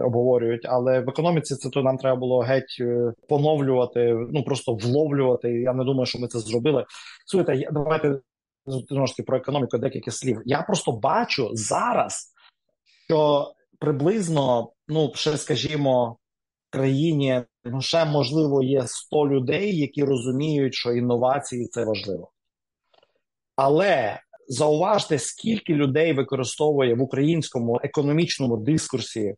[0.00, 2.82] обговорюють, але в економіці це то нам треба було геть
[3.28, 5.50] поновлювати, ну просто вловлювати.
[5.50, 6.84] Я не думаю, що ми це зробили.
[7.26, 8.20] Слухайте, давайте
[8.66, 10.42] знову ж таки про економіку декілька слів.
[10.44, 12.32] Я просто бачу зараз,
[13.08, 16.16] що приблизно, ну ще скажімо,
[16.70, 22.30] країні ну ще можливо є 100 людей, які розуміють, що інновації це важливо.
[23.56, 29.34] Але зауважте, скільки людей використовує в українському економічному дискурсі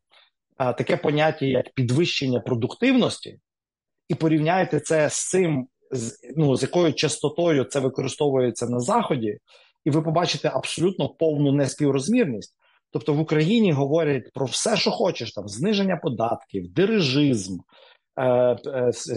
[0.56, 3.38] а, таке поняття, як підвищення продуктивності,
[4.08, 9.38] і порівняйте це з цим, з, ну, з якою частотою це використовується на Заході,
[9.84, 12.54] і ви побачите абсолютно повну неспіврозмірність.
[12.92, 17.58] Тобто в Україні говорять про все, що хочеш: там зниження податків, дирижизм,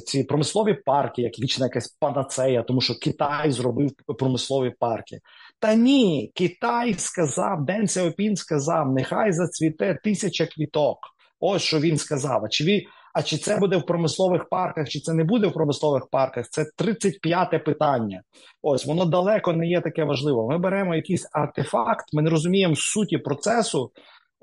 [0.05, 5.19] ці промислові парки, як вічна якась панацея, тому що Китай зробив промислові парки.
[5.59, 10.97] Та ні, Китай сказав, Ден Сяопін сказав, нехай зацвіте тисяча квіток.
[11.39, 12.45] Ось що він сказав.
[12.45, 12.81] А чи він,
[13.13, 16.49] а чи це буде в промислових парках, чи це не буде в промислових парках?
[16.49, 18.21] Це 35-те питання.
[18.61, 20.47] Ось воно далеко не є таке важливо.
[20.47, 23.91] Ми беремо якийсь артефакт, ми не розуміємо суті процесу.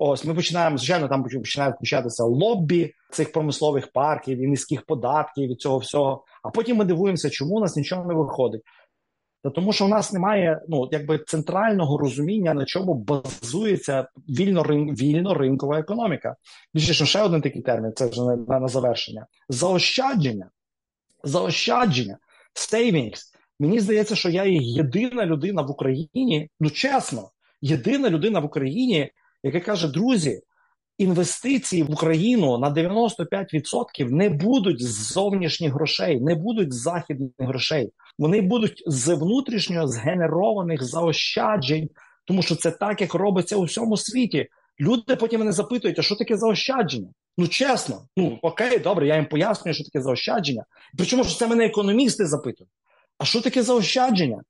[0.03, 5.55] Ось ми починаємо звичайно, там починають включатися лоббі цих промислових парків і низьких податків і
[5.55, 6.23] цього всього.
[6.43, 8.61] А потім ми дивуємося, чому у нас нічого не виходить.
[9.43, 15.33] Та тому, що в нас немає ну якби центрального розуміння, на чому базується вільно вільно
[15.33, 16.35] ринкова економіка.
[16.73, 19.25] Більше ще один такий термін, це вже на, на завершення.
[19.49, 20.49] Заощадження.
[21.23, 22.17] Заощадження,
[22.55, 23.21] savings.
[23.59, 27.29] Мені здається, що я єдина людина в Україні, ну чесно,
[27.61, 29.11] єдина людина в Україні,
[29.43, 30.41] яка каже: друзі,
[30.97, 37.91] інвестиції в Україну на 95% не будуть з зовнішніх грошей, не будуть з західних грошей.
[38.17, 41.89] Вони будуть з внутрішньо згенерованих заощаджень,
[42.25, 44.47] тому що це так, як робиться у всьому світі.
[44.79, 47.09] Люди потім мене запитують, а що таке заощадження?
[47.37, 50.65] Ну чесно, ну окей, добре, я їм пояснюю, що таке заощадження.
[50.97, 52.71] Причому що це мене економісти запитують.
[53.17, 54.41] А що таке заощадження?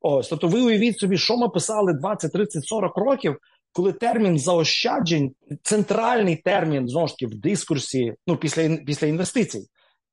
[0.00, 3.36] Ось, тобто, ви уявіть собі, що ми писали 20, 30, 40 років,
[3.72, 9.66] коли термін заощаджень, центральний термін знову ж таки в дискурсі, ну після після інвестицій,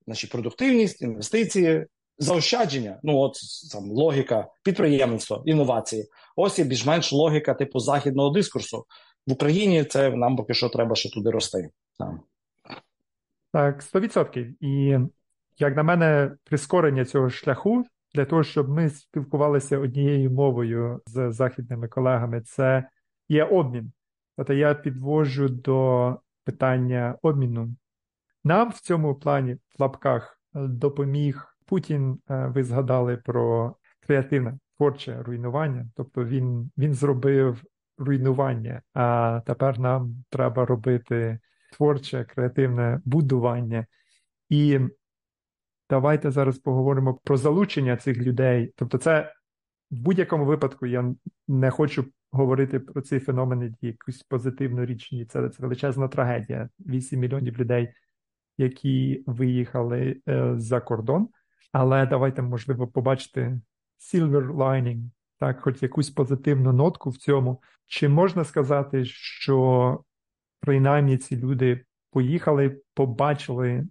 [0.08, 1.86] значить продуктивність, інвестиції,
[2.18, 3.00] заощадження.
[3.04, 3.34] Ну от
[3.72, 6.06] там логіка підприємництва, інновації.
[6.36, 8.86] Ось є більш-менш логіка типу західного дискурсу
[9.28, 9.84] в Україні.
[9.84, 11.70] Це нам поки що треба ще туди рости.
[13.54, 14.54] Так, 100%.
[14.60, 15.00] І
[15.60, 21.88] як на мене, прискорення цього шляху для того, щоб ми спілкувалися однією мовою з західними
[21.88, 22.90] колегами, це
[23.30, 23.92] є обмін.
[24.38, 27.76] Тобто я підвожу до питання обміну.
[28.44, 32.20] Нам в цьому плані в лапках допоміг Путін.
[32.30, 33.76] Е, ви згадали про
[34.08, 35.86] креативне творче руйнування.
[35.96, 37.64] Тобто він, він зробив
[37.98, 41.40] руйнування, а тепер нам треба робити
[41.74, 43.86] творче, креативне будування.
[44.50, 44.80] І
[45.90, 48.74] давайте зараз поговоримо про залучення цих людей.
[48.76, 49.34] Тобто, це
[49.92, 51.16] в будь-якому випадку я
[51.48, 55.12] не хочу говорити про ці феномени як якусь позитивну річ.
[55.12, 56.70] Ні, це, це величезна трагедія.
[56.80, 57.90] 8 мільйонів людей,
[58.58, 61.30] які виїхали е, за кордон.
[61.72, 63.62] Але давайте, можливо, побачити
[64.14, 65.04] silver lining,
[65.40, 67.62] так, хоч якусь позитивну нотку в цьому.
[67.86, 70.00] Чи можна сказати, що
[70.60, 73.88] принаймні ці люди поїхали, побачили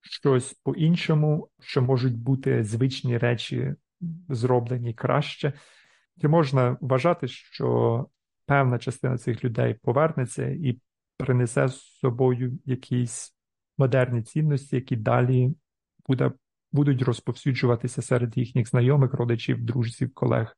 [0.00, 3.74] щось по-іншому, що можуть бути звичні речі
[4.28, 5.52] зроблені краще?
[6.20, 8.06] Чи можна вважати, що
[8.46, 10.78] певна частина цих людей повернеться і
[11.16, 13.34] принесе з собою якісь
[13.78, 15.54] модерні цінності, які далі
[16.08, 16.32] буде,
[16.72, 20.56] будуть розповсюджуватися серед їхніх знайомих, родичів, друзів, колег?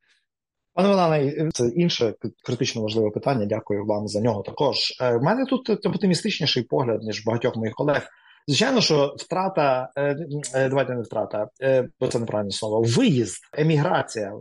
[0.75, 3.47] Пане Іване, це інше критично важливе питання.
[3.47, 4.43] Дякую вам за нього.
[4.43, 8.09] Також е, мене тут оптимістичніший погляд ніж багатьох моїх колег.
[8.49, 10.17] Звичайно, що втрата, е,
[10.55, 12.83] е, давайте не втрата, е, бо це неправильне слово.
[12.83, 14.33] Виїзд, еміграція,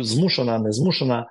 [0.00, 1.26] змушена, не змушена.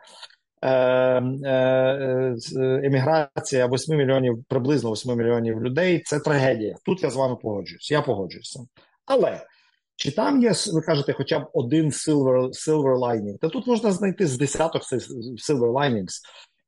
[2.84, 6.76] Еміграція 8 мільйонів, приблизно 8 мільйонів людей це трагедія.
[6.86, 7.92] Тут я з вами погоджуюсь.
[7.92, 8.60] Я погоджуюся.
[9.06, 9.42] Але
[9.96, 13.38] чи там є, ви кажете, хоча б один silver silver lining?
[13.42, 14.82] Та тут можна знайти з десяток
[15.50, 16.22] silver linings.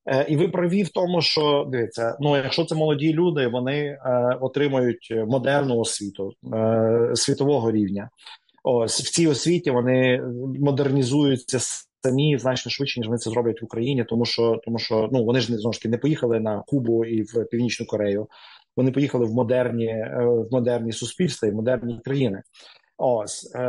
[0.05, 3.99] Е, і ви праві в тому, що дивіться, ну якщо це молоді люди, вони е,
[4.41, 8.09] отримують модерну освіту е, світового рівня.
[8.63, 10.21] Ось в цій освіті вони
[10.59, 11.59] модернізуються
[12.03, 15.39] самі значно швидше, ніж вони це зроблять в Україні, тому що тому що ну вони
[15.39, 18.27] ж не знову ж таки не поїхали на Кубу і в Північну Корею.
[18.77, 22.41] Вони поїхали в модерні е, в модерні суспільства і в модерні країни.
[23.05, 23.59] Ось е,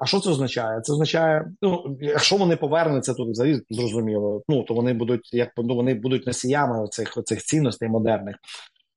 [0.00, 0.80] а що це означає?
[0.80, 4.42] Це означає, ну якщо вони повернуться тут, взагалі зрозуміло.
[4.48, 8.36] Ну то вони будуть як ну, вони будуть носіями цих цих цінностей модерних.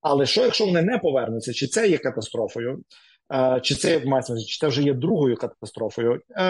[0.02, 2.82] Але що, якщо вони не повернуться, чи це є катастрофою?
[3.34, 4.00] Е, чи це
[4.48, 6.22] чи це вже є другою катастрофою?
[6.36, 6.44] Е,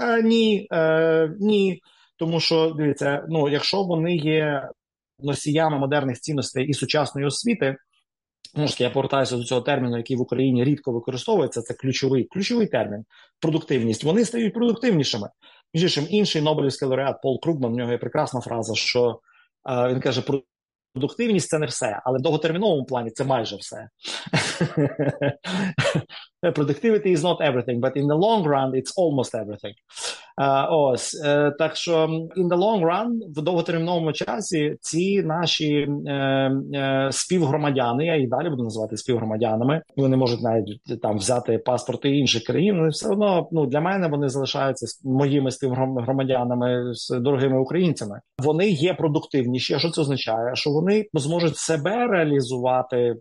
[0.00, 1.80] е, Ні, е, ні.
[2.18, 4.68] Тому що дивіться, ну якщо вони є
[5.18, 7.76] носіями модерних цінностей і сучасної освіти,
[8.54, 11.62] ну, я повертаюся до цього терміну, який в Україні рідко використовується.
[11.62, 13.04] Це ключовий ключовий термін
[13.40, 14.04] продуктивність.
[14.04, 15.28] Вони стають продуктивнішими.
[15.74, 19.20] Між іншим, інший Нобелівський лауреат Пол Кругман, в нього є прекрасна фраза, що
[19.68, 20.22] е, він каже:
[20.94, 23.88] продуктивність це не все, але в довготерміновому плані це майже все.
[26.54, 29.74] Productivity is not everything, but in the long run it's almost everything.
[30.70, 31.92] Ось uh, так що
[32.36, 38.50] in the long run, в довготерміновому часі ці наші uh, uh, співгромадяни, я їх далі
[38.50, 39.82] буду називати співгромадянами.
[39.96, 42.78] Вони можуть навіть там взяти паспорти інших країн.
[42.80, 48.20] але Все одно ну для мене вони залишаються моїми співгромадянами з дорогими українцями.
[48.38, 49.78] Вони є продуктивніші.
[49.78, 50.56] Що це означає?
[50.56, 53.14] Що вони зможуть себе реалізувати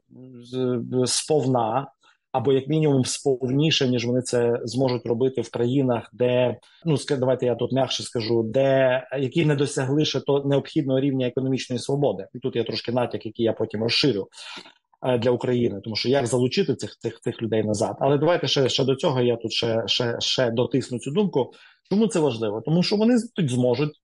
[1.06, 1.88] сповна
[2.36, 7.56] або як мінімум сповніше, ніж вони це зможуть робити в країнах, де ну давайте я
[7.56, 12.56] тут м'якше скажу, де які не досягли ще то необхідного рівня економічної свободи, і тут
[12.56, 14.28] є трошки натяк, який я потім розширю.
[15.04, 18.69] Е, для України, тому що як залучити цих цих цих людей назад, але давайте ще
[18.69, 19.21] ще до цього.
[19.21, 21.52] Я тут ще ще ще дотисну цю думку.
[21.89, 22.62] Чому це важливо?
[22.65, 24.02] Тому що вони тут зможуть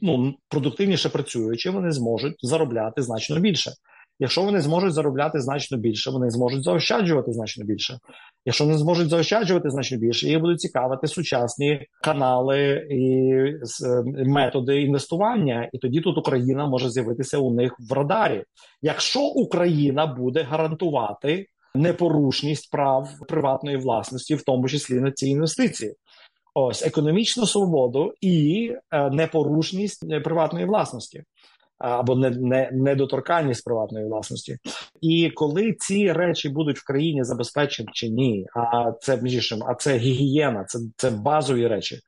[0.00, 3.72] ну продуктивніше працюючи, вони зможуть заробляти значно більше.
[4.18, 7.98] Якщо вони зможуть заробляти значно більше, вони зможуть заощаджувати значно більше.
[8.44, 13.32] Якщо вони зможуть заощаджувати значно більше, їх будуть цікавити сучасні канали і
[13.86, 18.44] е, методи інвестування, і тоді тут Україна може з'явитися у них в радарі.
[18.82, 25.94] Якщо Україна буде гарантувати непорушність прав приватної власності, в тому числі на ці інвестиції.
[26.54, 31.22] Ось економічну свободу і е, непорушність е, приватної власності
[31.78, 34.56] або не, не, недоторканність приватної власності.
[35.00, 39.96] І коли ці речі будуть в країні забезпечені чи ні, а це між а це
[39.96, 42.00] гігієна, це це базові речі.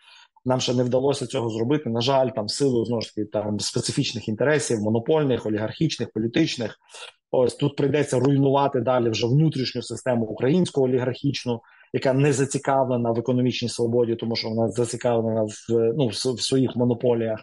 [0.45, 1.91] Нам ще не вдалося цього зробити.
[1.91, 6.77] На жаль, там силу знову ж таки там специфічних інтересів, монопольних, олігархічних, політичних.
[7.31, 11.61] Ось тут прийдеться руйнувати далі вже внутрішню систему українську олігархічну,
[11.93, 17.41] яка не зацікавлена в економічній свободі, тому що вона зацікавлена в ну в своїх монополіях.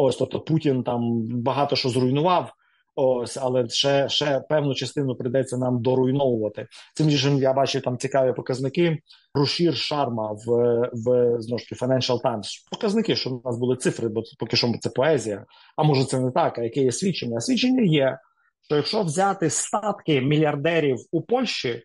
[0.00, 2.52] Ось тобто Путін там багато що зруйнував.
[2.94, 6.66] Ось, але ще ще певну частину прийдеться нам доруйновувати.
[6.94, 8.98] Цим же я бачив там цікаві показники.
[9.34, 10.46] Рушір Шарма в
[10.92, 12.46] в знову ж таки Financial Times.
[12.70, 15.44] Показники, що в нас були цифри, бо поки що це поезія.
[15.76, 16.58] А може це не так?
[16.58, 17.40] А яке є свідчення?
[17.40, 18.18] Свідчення є,
[18.62, 21.82] що якщо взяти статки мільярдерів у Польщі,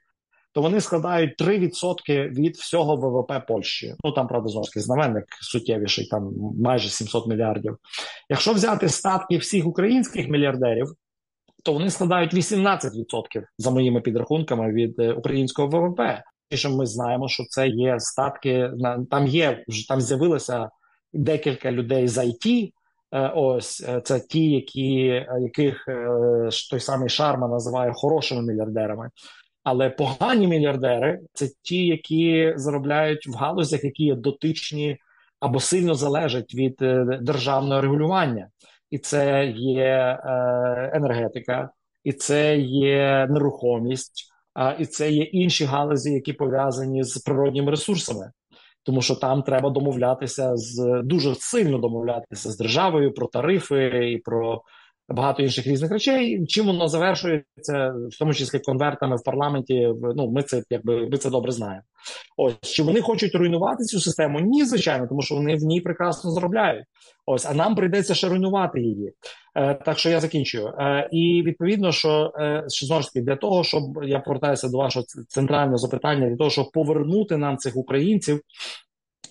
[0.53, 3.95] то вони складають 3% від всього ВВП Польщі.
[4.03, 7.77] Ну там правда знову знаменник суттєвіший, там майже 700 мільярдів.
[8.29, 10.87] Якщо взяти статки всіх українських мільярдерів,
[11.63, 16.01] то вони складають 18% за моїми підрахунками від е, українського ВВП.
[16.49, 18.71] І що ми знаємо, що це є статки
[19.11, 20.69] там є там з'явилося
[21.13, 22.71] декілька людей з IT,
[23.11, 25.85] е, Ось е, це ті, які яких
[26.69, 29.09] той самий Шарма називає хорошими мільярдерами.
[29.63, 34.97] Але погані мільярдери це ті, які заробляють в галузях, які є дотичні
[35.39, 38.47] або сильно залежать від е, державного регулювання,
[38.91, 41.69] і це є е, енергетика,
[42.03, 44.29] і це є нерухомість,
[44.79, 48.31] і це є інші галузі, які пов'язані з природніми ресурсами.
[48.83, 54.61] Тому що там треба домовлятися з дуже сильно домовлятися з державою про тарифи і про
[55.13, 56.45] багато інших різних речей.
[56.45, 59.93] Чим воно завершується, в тому числі конвертами в парламенті.
[60.15, 61.83] Ну ми це якби ми це добре знаємо.
[62.37, 64.39] Ось чи вони хочуть руйнувати цю систему?
[64.39, 66.85] Ні, звичайно, тому що вони в ній прекрасно заробляють.
[67.25, 69.13] Ось, а нам прийдеться ще руйнувати її.
[69.55, 70.67] Е, Так що я закінчую.
[70.67, 75.05] Е, І відповідно, що е, знову ж таки для того, щоб я повертаюся до вашого
[75.27, 78.41] центрального запитання, для того, щоб повернути нам цих українців.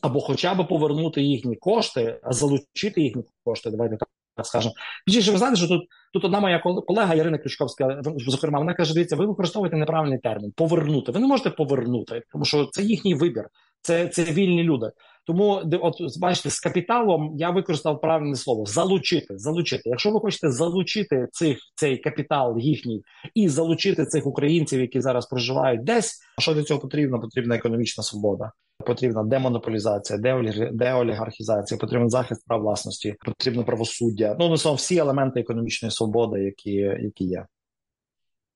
[0.01, 3.71] Або хоча б повернути їхні кошти, а залучити їхні кошти.
[3.71, 3.97] Давайте
[4.37, 4.75] так скажемо.
[5.07, 9.17] Більше ви знаєте, що тут тут одна моя колега Ірина Ключковська, зокрема, вона каже: дивіться,
[9.17, 11.13] ви використовуєте неправильний термін повернути.
[11.13, 13.45] Ви не можете повернути, тому що це їхній вибір,
[13.83, 14.91] це це вільні люди.
[15.27, 19.39] Тому от бачите, з капіталом я використав правильне слово залучити.
[19.39, 19.83] Залучити.
[19.85, 23.03] Якщо ви хочете залучити цих цей капітал їхній
[23.35, 26.21] і залучити цих українців, які зараз проживають десь.
[26.39, 27.21] Що для цього потрібно?
[27.21, 28.53] Потрібна економічна свобода.
[28.83, 30.19] Потрібна демонополізація,
[30.73, 34.37] деолігархізація, потрібен захист прав власності, потрібно правосуддя.
[34.41, 37.47] Ну на всі елементи економічної свободи, які, які є.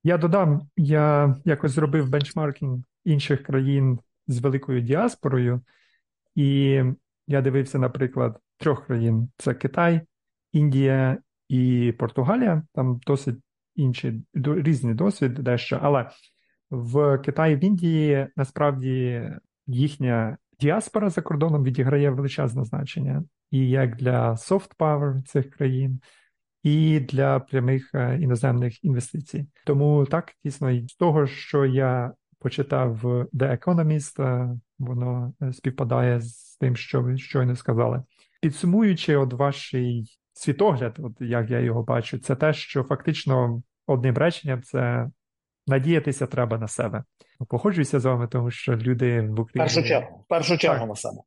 [0.03, 5.61] Я додам, я якось зробив бенчмаркінг інших країн з великою діаспорою,
[6.35, 6.81] і
[7.27, 10.01] я дивився, наприклад, трьох країн: це Китай,
[10.53, 11.17] Індія
[11.49, 12.63] і Португалія.
[12.73, 13.35] Там досить
[13.75, 15.79] інші різний досвід, дещо.
[15.81, 16.09] Але
[16.69, 19.23] в Китаї в Індії насправді
[19.67, 25.99] їхня діаспора за кордоном відіграє величезне значення і як для soft power цих країн
[26.63, 29.47] і для прямих е, іноземних інвестицій.
[29.65, 36.21] Тому так дійсно з того, що я почитав в The Economist, е, воно е, співпадає
[36.21, 38.03] з тим, що ви щойно сказали.
[38.41, 39.75] Підсумуючи, от ваш
[40.33, 45.09] світогляд, от як я його бачу, це те, що фактично одним реченням це
[45.67, 47.03] надіятися треба на себе.
[47.47, 49.73] Погоджуюся з вами, тому що люди в Україні...
[49.73, 50.89] першу чергу, першу чергу так.
[50.89, 51.21] на себе.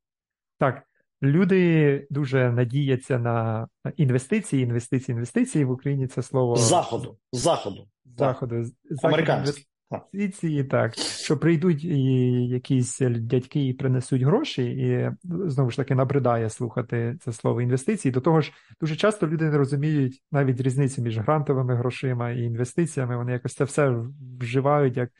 [0.59, 0.82] Так,
[1.22, 6.07] Люди дуже надіються на інвестиції, інвестиції, інвестиції в Україні.
[6.07, 8.64] Це слово заходу, заходу, заходу,
[9.03, 12.12] американські інвестиції, так що прийдуть і
[12.49, 18.12] якісь дядьки і принесуть гроші, і знову ж таки набридає слухати це слово інвестиції.
[18.12, 23.16] До того ж, дуже часто люди не розуміють навіть різницю між грантовими грошима і інвестиціями.
[23.16, 24.05] Вони якось це все
[24.41, 25.11] вживають як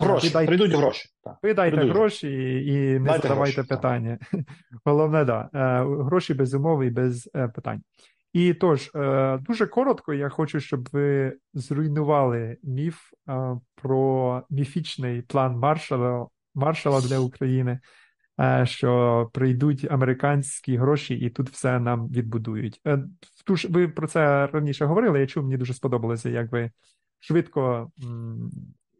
[0.00, 1.08] Гроші, ви дайте, прийдуть гроші.
[1.42, 1.96] Ви дайте прийдуть.
[1.96, 2.28] гроші
[2.66, 4.18] і не задавайте питання.
[4.32, 4.40] Так.
[4.84, 5.48] Головне, да.
[5.54, 7.82] Е, гроші без умови і без е, питань.
[8.32, 12.98] І тож, е, дуже коротко, я хочу, щоб ви зруйнували міф
[13.74, 17.80] про міфічний план маршала, маршала для України,
[18.64, 22.80] що прийдуть американські гроші і тут все нам відбудують.
[23.68, 25.20] Ви про це раніше говорили.
[25.20, 26.70] Я чув, мені дуже сподобалося, як ви
[27.18, 27.90] швидко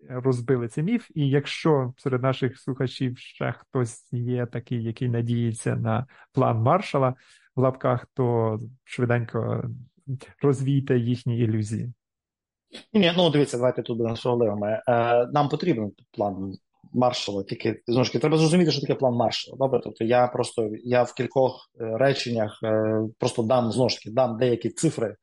[0.08, 1.10] розбили цей міф.
[1.14, 7.14] І якщо серед наших слухачів ще хтось є такий, який надіється на план маршала
[7.56, 9.64] в лапках, то швиденько
[10.42, 11.92] розвійте їхні ілюзії.
[12.92, 14.82] Ні, ну дивіться, давайте тут будемо справедливими.
[15.32, 16.54] Нам потрібен план
[16.92, 17.44] маршала.
[17.44, 19.56] Тільки знову ж таки, треба зрозуміти, що таке план маршала.
[19.58, 24.10] Добре, тобто я просто я в кількох е, реченнях е, просто дам знову ж таки
[24.10, 25.16] дам деякі цифри.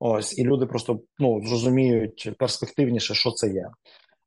[0.00, 3.68] Ось, і люди просто ну зрозуміють перспективніше, що це є.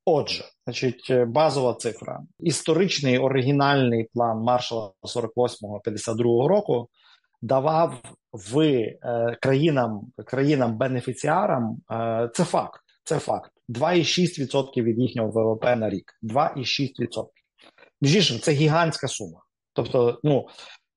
[0.05, 2.21] Отже, значить, е, базова цифра.
[2.39, 6.87] Історичний оригінальний план маршала 48-52 року
[7.41, 12.81] давав в е, країнам країнам бенефіціарам е, це факт.
[13.03, 13.51] Це факт.
[13.69, 16.13] 2,6% від їхнього ВВП на рік.
[16.23, 17.25] 2,6%.
[18.01, 19.39] Між це гігантська сума.
[19.73, 20.47] Тобто, ну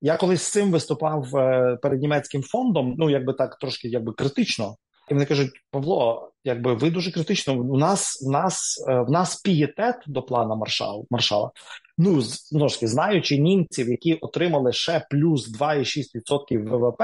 [0.01, 4.75] я колись з цим виступав е, перед німецьким фондом, ну якби так трошки якби критично.
[5.11, 7.53] І вони кажуть: Павло, якби ви дуже критично.
[7.53, 11.51] У нас в нас е, в нас пієтет до плана маршал, маршала.
[11.97, 17.01] Ну знову ж таки, знаючи німців, які отримали ще плюс 2,6% ВВП.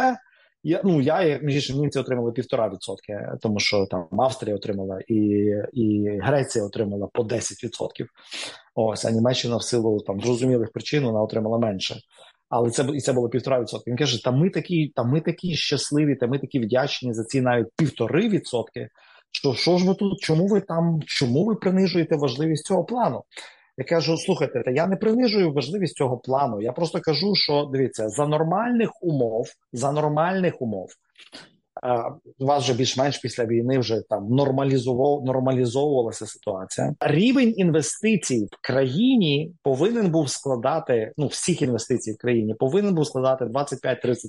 [0.64, 5.16] Я ну я між іншим, німці отримали півтора відсотки, тому що там Австрія отримала і
[5.74, 8.06] і Греція отримала по 10%.
[8.76, 11.96] Ось а Німеччина в силу там зрозумілих причин вона отримала менше.
[12.52, 13.92] Але це і це було півтора відсотки.
[13.92, 17.42] Він каже: та ми такі, та ми такі щасливі, та ми такі вдячні за ці
[17.42, 18.90] навіть півтори відсотки.
[19.32, 20.20] Що що ж ви тут?
[20.20, 21.00] Чому ви там?
[21.06, 23.24] Чому ви принижуєте важливість цього плану?
[23.78, 26.62] Я кажу: слухайте, та я не принижую важливість цього плану.
[26.62, 30.88] Я просто кажу, що дивіться, за нормальних умов, за нормальних умов
[32.40, 36.96] вас вже більш-менш після війни вже там нормалізував, нормалізовувалася ситуація.
[37.00, 43.46] Рівень інвестицій в країні повинен був складати ну всіх інвестицій в країні повинен був складати
[43.46, 44.26] 25-30%.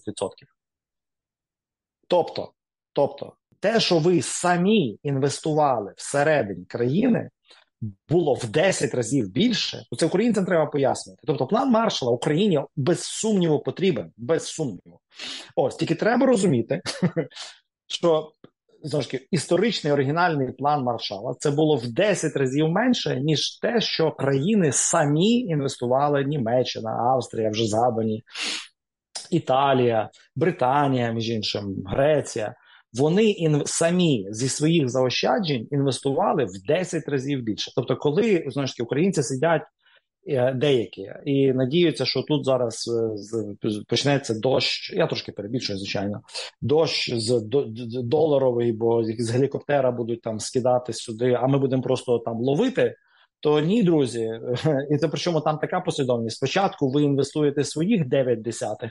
[2.08, 2.52] Тобто,
[2.92, 7.30] тобто, те, що ви самі інвестували всередині країни,
[8.08, 11.22] було в 10 разів більше, то це українцям треба пояснювати.
[11.26, 15.00] Тобто, план маршала Україні без сумніву потрібен, без сумніву.
[15.56, 16.80] Ось тільки треба розуміти,
[17.86, 18.32] що
[18.82, 23.80] знову ж таки, історичний оригінальний план маршала це було в 10 разів менше, ніж те,
[23.80, 28.22] що країни самі інвестували Німеччина, Австрія вже згадані,
[29.30, 32.54] Італія, Британія, між іншим, Греція
[32.94, 37.72] вони ін самі зі своїх заощаджень інвестували в 10 разів більше.
[37.76, 39.62] Тобто, коли знову українці сидять
[40.26, 42.90] е, деякі і надіються, що тут зараз
[43.64, 44.92] е, почнеться дощ.
[44.92, 46.20] Я трошки перебільшую, звичайно,
[46.60, 47.40] дощ з
[48.04, 52.94] доларовий, бо з гелікоптера будуть там скидати сюди, а ми будемо просто там ловити.
[53.40, 54.30] То ні, друзі,
[54.90, 56.36] і це причому там така послідовність.
[56.36, 58.90] Спочатку ви інвестуєте своїх 9 десятих,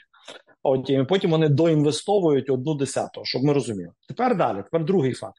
[0.64, 3.92] потім, потім вони доінвестовують одну десяту, щоб ми розуміли.
[4.08, 5.38] Тепер далі, тепер другий факт.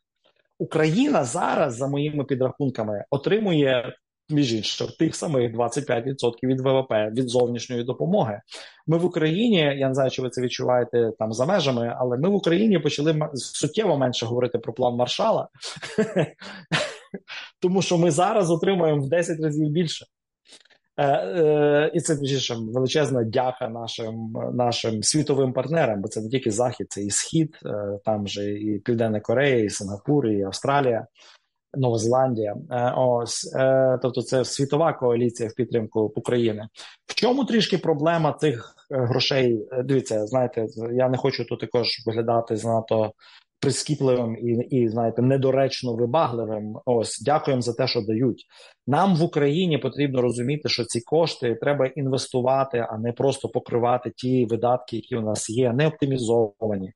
[0.58, 3.94] Україна зараз, за моїми підрахунками, отримує
[4.30, 8.40] між іншим тих самих 25% від ВВП від зовнішньої допомоги.
[8.86, 12.28] Ми в Україні, я не знаю, чи ви це відчуваєте там за межами, але ми
[12.28, 15.48] в Україні почали суттєво менше говорити про план Маршала,
[17.60, 20.06] тому що ми зараз отримуємо в 10 разів більше.
[21.02, 26.50] Е, е, і це більше величезна дяка нашим нашим світовим партнерам, бо це не тільки
[26.50, 31.06] захід, це і схід, е, там же і Південна Корея, і Сингапур, і Австралія,
[31.74, 32.56] Нова Зеландія.
[32.96, 33.56] Ось
[34.02, 36.68] тобто, це світова коаліція в підтримку України.
[37.06, 39.68] В чому трішки проблема цих грошей?
[39.84, 43.12] Дивіться, знаєте, я не хочу тут також виглядати занадто
[43.62, 46.78] прискіпливим і, і знаєте, недоречно вибагливим.
[46.84, 48.46] Ось дякуємо за те, що дають.
[48.86, 54.46] Нам в Україні потрібно розуміти, що ці кошти треба інвестувати, а не просто покривати ті
[54.46, 56.92] видатки, які у нас є, не оптимізовані.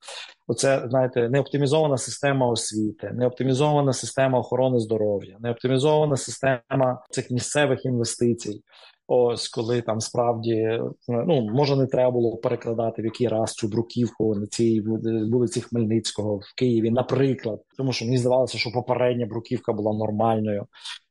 [0.47, 7.31] Оце знаєте, не оптимізована система освіти, не оптимізована система охорони здоров'я, не оптимізована система цих
[7.31, 8.63] місцевих інвестицій.
[9.09, 14.35] Ось коли там справді ну може не треба було перекладати в який раз цю бруківку
[14.35, 14.81] на цій
[15.33, 20.67] вулиці Хмельницького в Києві, наприклад, тому що мені здавалося, що попередня бруківка була нормальною.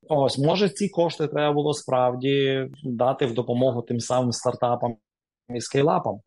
[0.10, 4.96] Ось може ці кошти треба було справді дати в допомогу тим самим стартапам
[5.56, 6.20] і скейлапам.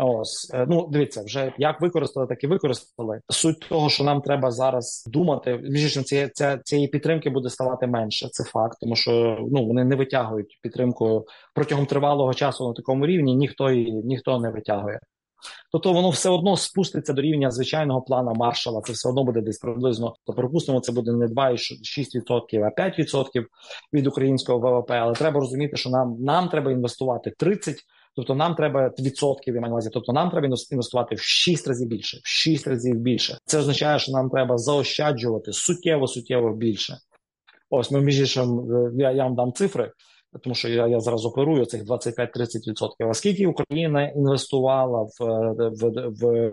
[0.00, 3.20] Ось е, ну дивіться, вже як використали, так і використали.
[3.28, 6.30] Суть того, що нам треба зараз думати, між цієї
[6.64, 8.28] цієї підтримки буде ставати менше.
[8.28, 13.36] Це факт, тому що ну вони не витягують підтримку протягом тривалого часу на такому рівні.
[13.36, 15.00] Ніхто її ніхто не витягує.
[15.72, 18.80] Тобто воно все одно спуститься до рівня звичайного плана маршала.
[18.80, 20.14] Це все одно буде десь приблизно.
[20.26, 23.44] То припустимо, це буде не 2,6%, а 5%
[23.92, 24.90] від українського ВВП.
[24.90, 27.74] Але треба розуміти, що нам нам треба інвестувати 30%,
[28.16, 32.28] Тобто нам треба відсотків я маю тобто нам треба інвестувати в 6 разів більше, в
[32.28, 33.38] 6 разів більше.
[33.44, 36.96] Це означає, що нам треба заощаджувати суттєво суттєво більше.
[37.70, 39.92] Ось ми між іншим, е, я, я вам дам цифри,
[40.42, 43.10] тому що я я зараз оперую цих 25-30%.
[43.10, 45.24] А скільки Україна інвестувала в
[45.68, 45.90] в,
[46.20, 46.50] в,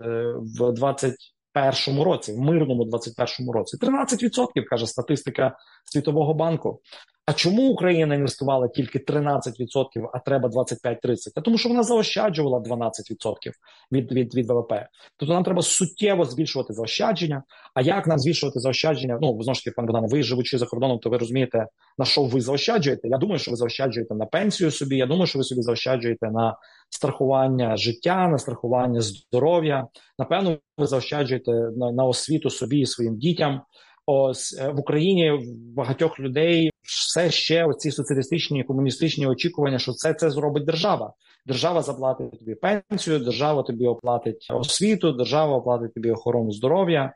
[0.60, 3.78] в 21 році, в мирному 21 році?
[3.78, 6.80] 13% каже статистика Світового банку.
[7.26, 9.42] А чому Україна інвестувала тільки 13%,
[10.14, 11.16] а треба 25-30%?
[11.36, 12.90] А тому що вона заощаджувала 12%
[13.92, 14.74] від від, від ВВП.
[15.18, 17.44] Тобто нам треба суттєво збільшувати заощадження.
[17.74, 19.18] А як нам збільшувати заощадження?
[19.22, 21.68] Ну знову ж таки, пан Богдан, ви живучи за кордоном, то ви розумієте
[21.98, 23.08] на що ви заощаджуєте?
[23.08, 24.98] Я думаю, що ви заощаджуєте на пенсію собі.
[24.98, 26.58] Я думаю, що ви собі заощаджуєте на
[26.90, 29.88] страхування життя, на страхування здоров'я.
[30.20, 33.62] Напевно, ви заощаджуєте на, на освіту собі і своїм дітям.
[34.14, 35.40] Ось е, в Україні
[35.76, 41.14] багатьох людей все ще оці соціалістичні комуністичні очікування, що це це зробить держава.
[41.46, 47.14] Держава заплатить тобі пенсію, держава тобі оплатить освіту, держава оплатить тобі охорону здоров'я.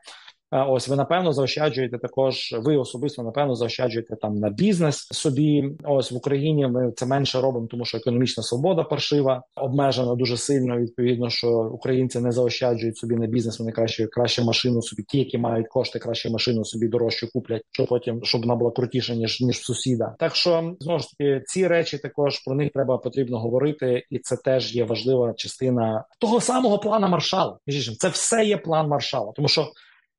[0.50, 2.54] Ось ви напевно заощаджуєте також.
[2.58, 5.64] Ви особисто напевно заощаджуєте там на бізнес собі.
[5.84, 10.78] Ось в Україні ми це менше робимо, тому що економічна свобода паршива обмежена дуже сильно.
[10.78, 13.58] Відповідно, що українці не заощаджують собі на бізнес.
[13.58, 15.02] Вони краще краще машину собі.
[15.02, 19.14] Ті, які мають кошти, краще машину собі дорожче куплять, щоб потім щоб вона була крутіша
[19.14, 20.14] ніж ніж сусіда.
[20.18, 24.36] Так що знову ж таки ці речі також про них треба потрібно говорити, і це
[24.36, 27.58] теж є важлива частина того самого плана маршала.
[27.98, 29.66] Це все є план маршала, тому що.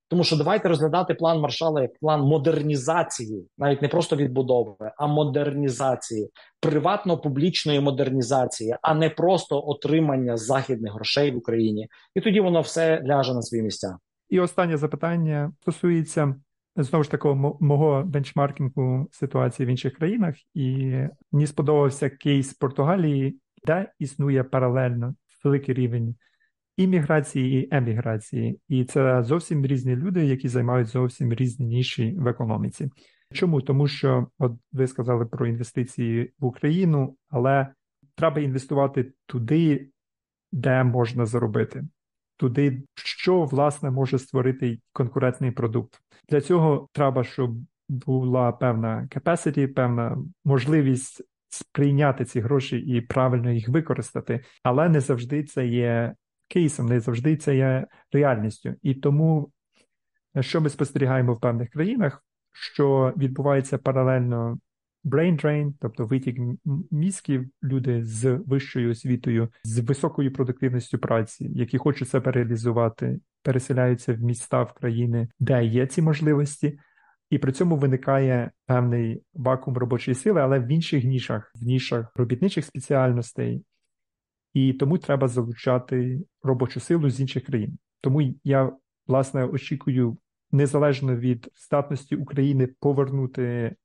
[0.10, 6.30] Тому що давайте розглядати план маршала як план модернізації, навіть не просто відбудови, а модернізації,
[6.62, 11.88] приватно-публічної модернізації, а не просто отримання західних грошей в Україні.
[12.16, 13.98] І тоді воно все ляже на свої місця.
[14.30, 16.36] І останнє запитання стосується
[16.76, 20.94] знову ж такого мого бенчмаркінгу ситуації в інших країнах, і
[21.32, 26.16] мені сподобався кейс Португалії, де існує паралельно великий рівень
[26.78, 32.90] імміграції і еміграції, і це зовсім різні люди, які займають зовсім різні ніші в економіці.
[33.34, 33.62] Чому?
[33.62, 37.68] Тому що от ви сказали про інвестиції в Україну, але
[38.16, 39.90] треба інвестувати туди,
[40.52, 41.88] де можна заробити,
[42.38, 46.02] туди, що власне може створити конкурентний продукт.
[46.30, 47.56] Для цього треба, щоб
[47.90, 55.44] була певна capacity, певна можливість сприйняти ці гроші і правильно їх використати, але не завжди
[55.44, 56.16] це є
[56.48, 58.74] кейсом, не завжди це є реальністю.
[58.82, 59.52] І тому,
[60.40, 64.58] що ми спостерігаємо в певних країнах, що відбувається паралельно
[65.08, 66.38] brain drain, тобто витік
[66.92, 74.20] мізків, люди з вищою освітою, з високою продуктивністю праці, які хочуть себе реалізувати, переселяються в
[74.20, 76.80] міста в країни, де є ці можливості.
[77.30, 82.66] І при цьому виникає певний вакуум робочої сили, але в інших нішах, в нішах робітничих
[82.66, 83.66] спеціальностей,
[84.58, 87.78] і тому треба залучати робочу силу з інших країн.
[88.02, 88.72] Тому я
[89.08, 90.18] власне очікую
[90.52, 93.76] незалежно від здатності України повернути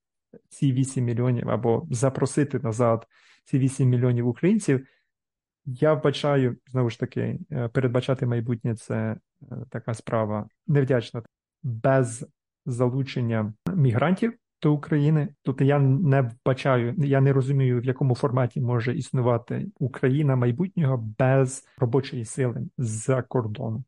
[0.49, 3.07] ці 8 мільйонів або запросити назад
[3.45, 4.87] ці 8 мільйонів українців.
[5.65, 9.17] Я вбачаю знову ж таки, е, передбачати майбутнє це е,
[9.71, 11.23] така справа невдячна
[11.63, 12.27] без
[12.67, 14.33] залучення мігрантів
[14.63, 15.29] до України.
[15.43, 21.65] Тобто я не вбачаю, я не розумію, в якому форматі може існувати Україна майбутнього без
[21.79, 23.85] робочої сили з-за кордону.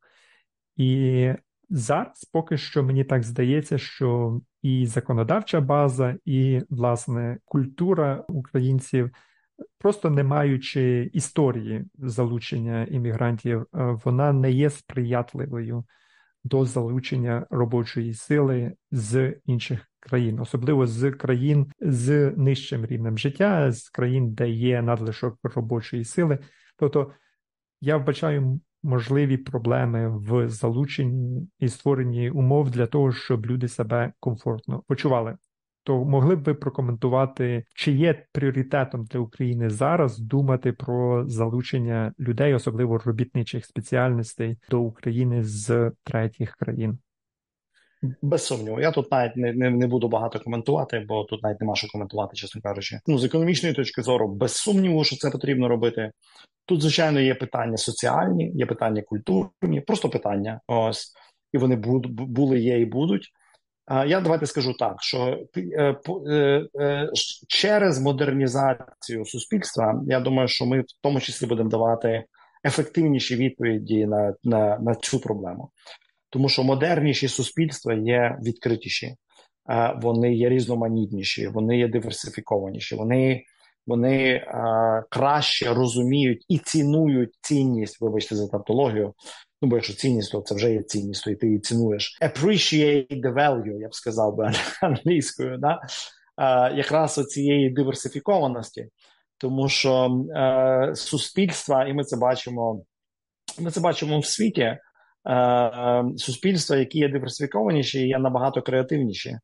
[0.76, 1.32] І
[1.70, 9.10] зараз поки що мені так здається, що і законодавча база, і власне культура українців.
[9.78, 13.66] Просто не маючи історії залучення іммігрантів, е,
[14.04, 15.84] вона не є сприятливою
[16.44, 23.88] до залучення робочої сили з інших країн, особливо з країн з нижчим рівнем життя, з
[23.90, 26.38] країн, де є надлишок робочої сили.
[26.78, 27.12] Тобто
[27.80, 34.82] я вбачаю можливі проблеми в залученні і створенні умов для того, щоб люди себе комфортно
[34.88, 35.36] почували
[35.84, 42.54] то могли б ви прокоментувати, чи є пріоритетом для України зараз думати про залучення людей,
[42.54, 46.98] особливо робітничих спеціальностей до України з третіх країн?
[48.22, 51.74] Без сумніву, я тут навіть не, не не, буду багато коментувати, бо тут навіть нема
[51.74, 53.00] що коментувати, чесно кажучи.
[53.06, 56.10] Ну з економічної точки зору, без сумніву, що це потрібно робити.
[56.66, 60.60] Тут, звичайно, є питання соціальні, є питання культурні, просто питання.
[60.66, 61.12] Ось
[61.54, 63.32] і вони були, є і будуть.
[63.86, 65.96] А Я давайте скажу так: що е,
[66.28, 67.10] е, е,
[67.48, 72.24] через модернізацію суспільства, я думаю, що ми в тому числі будемо давати
[72.64, 75.70] ефективніші відповіді на, на, на цю проблему,
[76.34, 79.14] тому що модерніші суспільства є відкритіші,
[80.02, 82.96] вони є різноманітніші, вони є диверсифікованіші.
[82.96, 83.44] Вони
[83.86, 84.46] вони
[85.10, 89.14] краще розуміють і цінують цінність, вибачте за тавтологію,
[89.62, 92.18] Ну, бо якщо цінність, то це вже є цінність, то і ти її цінуєш.
[92.22, 95.80] Appreciate the value, я б сказав би англійською, да?
[96.36, 98.88] а, якраз оцієї диверсифікованості,
[99.38, 102.84] тому що е, суспільства, і ми це бачимо,
[103.58, 104.78] ми це бачимо в світі.
[105.28, 109.30] Е, суспільства, які є диверсифікованіші, є набагато креативніші.
[109.30, 109.38] Е,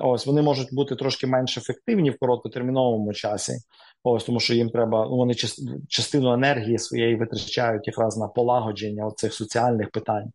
[0.00, 3.52] ось вони можуть бути трошки менш ефективні в короткотерміновому часі,
[4.04, 5.34] Ось тому, що їм треба ну вони
[5.88, 10.30] частину енергії своєї витрачають якраз на полагодження цих соціальних питань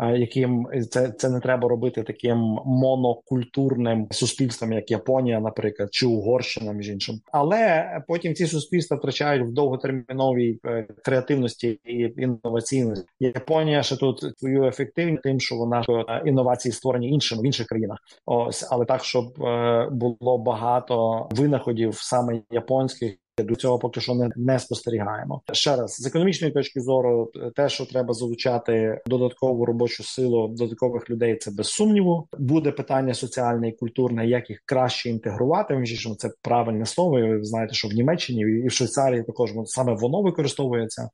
[0.00, 6.88] яким це це не треба робити таким монокультурним суспільством, як Японія, наприклад, чи Угорщина, між
[6.88, 13.06] іншим, але потім ці суспільства втрачають в довготерміновій е, креативності і інноваційності.
[13.20, 17.98] Японія ще тут свою ефективність тим, що вона е, інновації створені іншими в інших країнах.
[18.26, 23.16] Ось але так, щоб е, було багато винаходів саме японських.
[23.38, 25.42] До цього поки що не, не спостерігаємо.
[25.52, 31.36] Ще раз з економічної точки зору, те, що треба залучати додаткову робочу силу додаткових людей,
[31.36, 32.28] це без сумніву.
[32.38, 35.76] Буде питання соціальне і культурне, як їх краще інтегрувати.
[35.76, 37.20] Між це правильне слово.
[37.20, 41.08] Ви знаєте, що в Німеччині і в Швейцарії також саме воно використовується.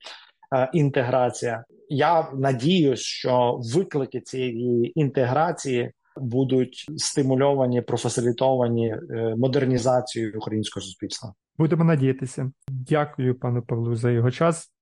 [0.55, 1.65] Е, інтеграція.
[1.89, 11.35] Я надіюсь, що виклики цієї інтеграції будуть стимульовані, профасилітовані е, модернізацією українського суспільства.
[11.59, 12.53] Будемо надіятися.
[12.69, 14.73] Дякую, пану Павлу, за його час.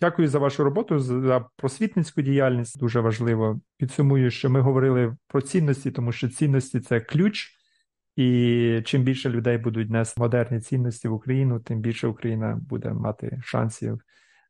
[0.00, 2.78] Дякую за вашу роботу, за просвітницьку діяльність.
[2.78, 3.60] Дуже важливо.
[3.76, 7.50] Підсумую, що ми говорили про цінності, тому що цінності це ключ,
[8.16, 13.40] і чим більше людей будуть нести модерні цінності в Україну, тим більше Україна буде мати
[13.42, 14.00] шансів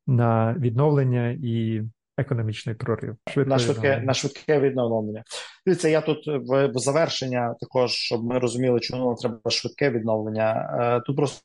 [0.07, 1.83] на відновлення і
[2.19, 3.17] економічний прорив.
[3.29, 5.25] Швидко на швидке на швидке відновлення.
[5.67, 10.77] Дивіться, я тут в, завершення також, щоб ми розуміли, чому треба швидке відновлення.
[10.81, 11.45] Е, тут просто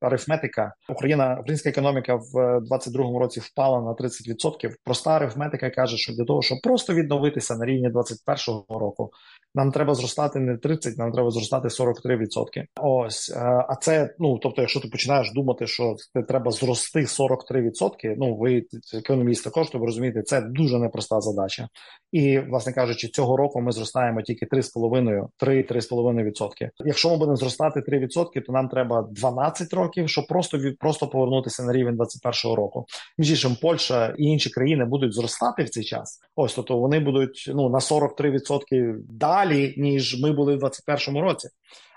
[0.00, 0.74] арифметика.
[0.88, 4.74] Україна, українська економіка в 22-му році впала на 30%.
[4.84, 9.10] Проста арифметика каже, що для того, щоб просто відновитися на рівні 21-го року,
[9.54, 12.64] нам треба зростати не 30, нам треба зростати 43%.
[12.80, 18.14] Ось е, а це ну тобто, якщо ти починаєш думати, що це треба зрости 43%,
[18.18, 18.62] Ну ви
[18.94, 21.68] економіст також, ви розумієте, це дуже непроста задача.
[22.12, 26.70] І, власне кажучи, цього року ми зростаємо тільки 3,5, 3-3,5%.
[26.84, 31.62] Якщо ми будемо зростати 3%, то нам треба 12 років, щоб просто від просто повернутися
[31.62, 32.86] на рівень 2021 року.
[33.18, 36.20] Між іншим, Польща і інші країни будуть зростати в цей час.
[36.36, 41.48] Ось тобто вони будуть ну на 43% далі ніж ми були в 2021 році.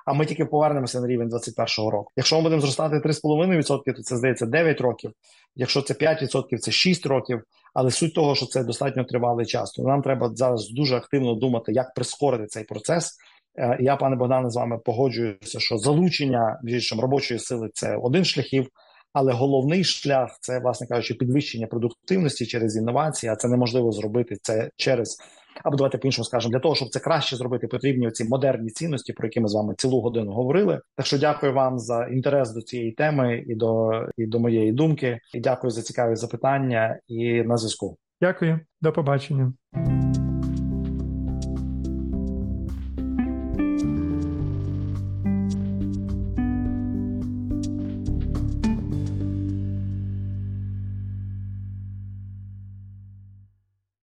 [0.05, 2.11] А ми тільки повернемося на рівень 2021 року.
[2.15, 5.11] Якщо ми будемо зростати 3,5%, то це здається 9 років.
[5.55, 7.41] Якщо це 5%, це 6 років.
[7.73, 9.71] Але суть того, що це достатньо тривалий час.
[9.71, 13.17] То нам треба зараз дуже активно думати, як прискорити цей процес.
[13.59, 18.67] Е, Я, пане Богдане, з вами погоджуюся, що залучення більшим робочої сили це один шляхів,
[19.13, 23.31] але головний шлях це, власне кажучи, підвищення продуктивності через інновації.
[23.31, 25.17] А це неможливо зробити це через
[25.63, 29.13] або давайте по іншому скажемо, для того, щоб це краще зробити, потрібні ці модерні цінності,
[29.13, 30.81] про які ми з вами цілу годину говорили.
[30.95, 35.19] Так що дякую вам за інтерес до цієї теми і до і до моєї думки.
[35.33, 36.99] І дякую за цікаві запитання.
[37.07, 37.97] І на зв'язку.
[38.21, 39.53] Дякую, до побачення.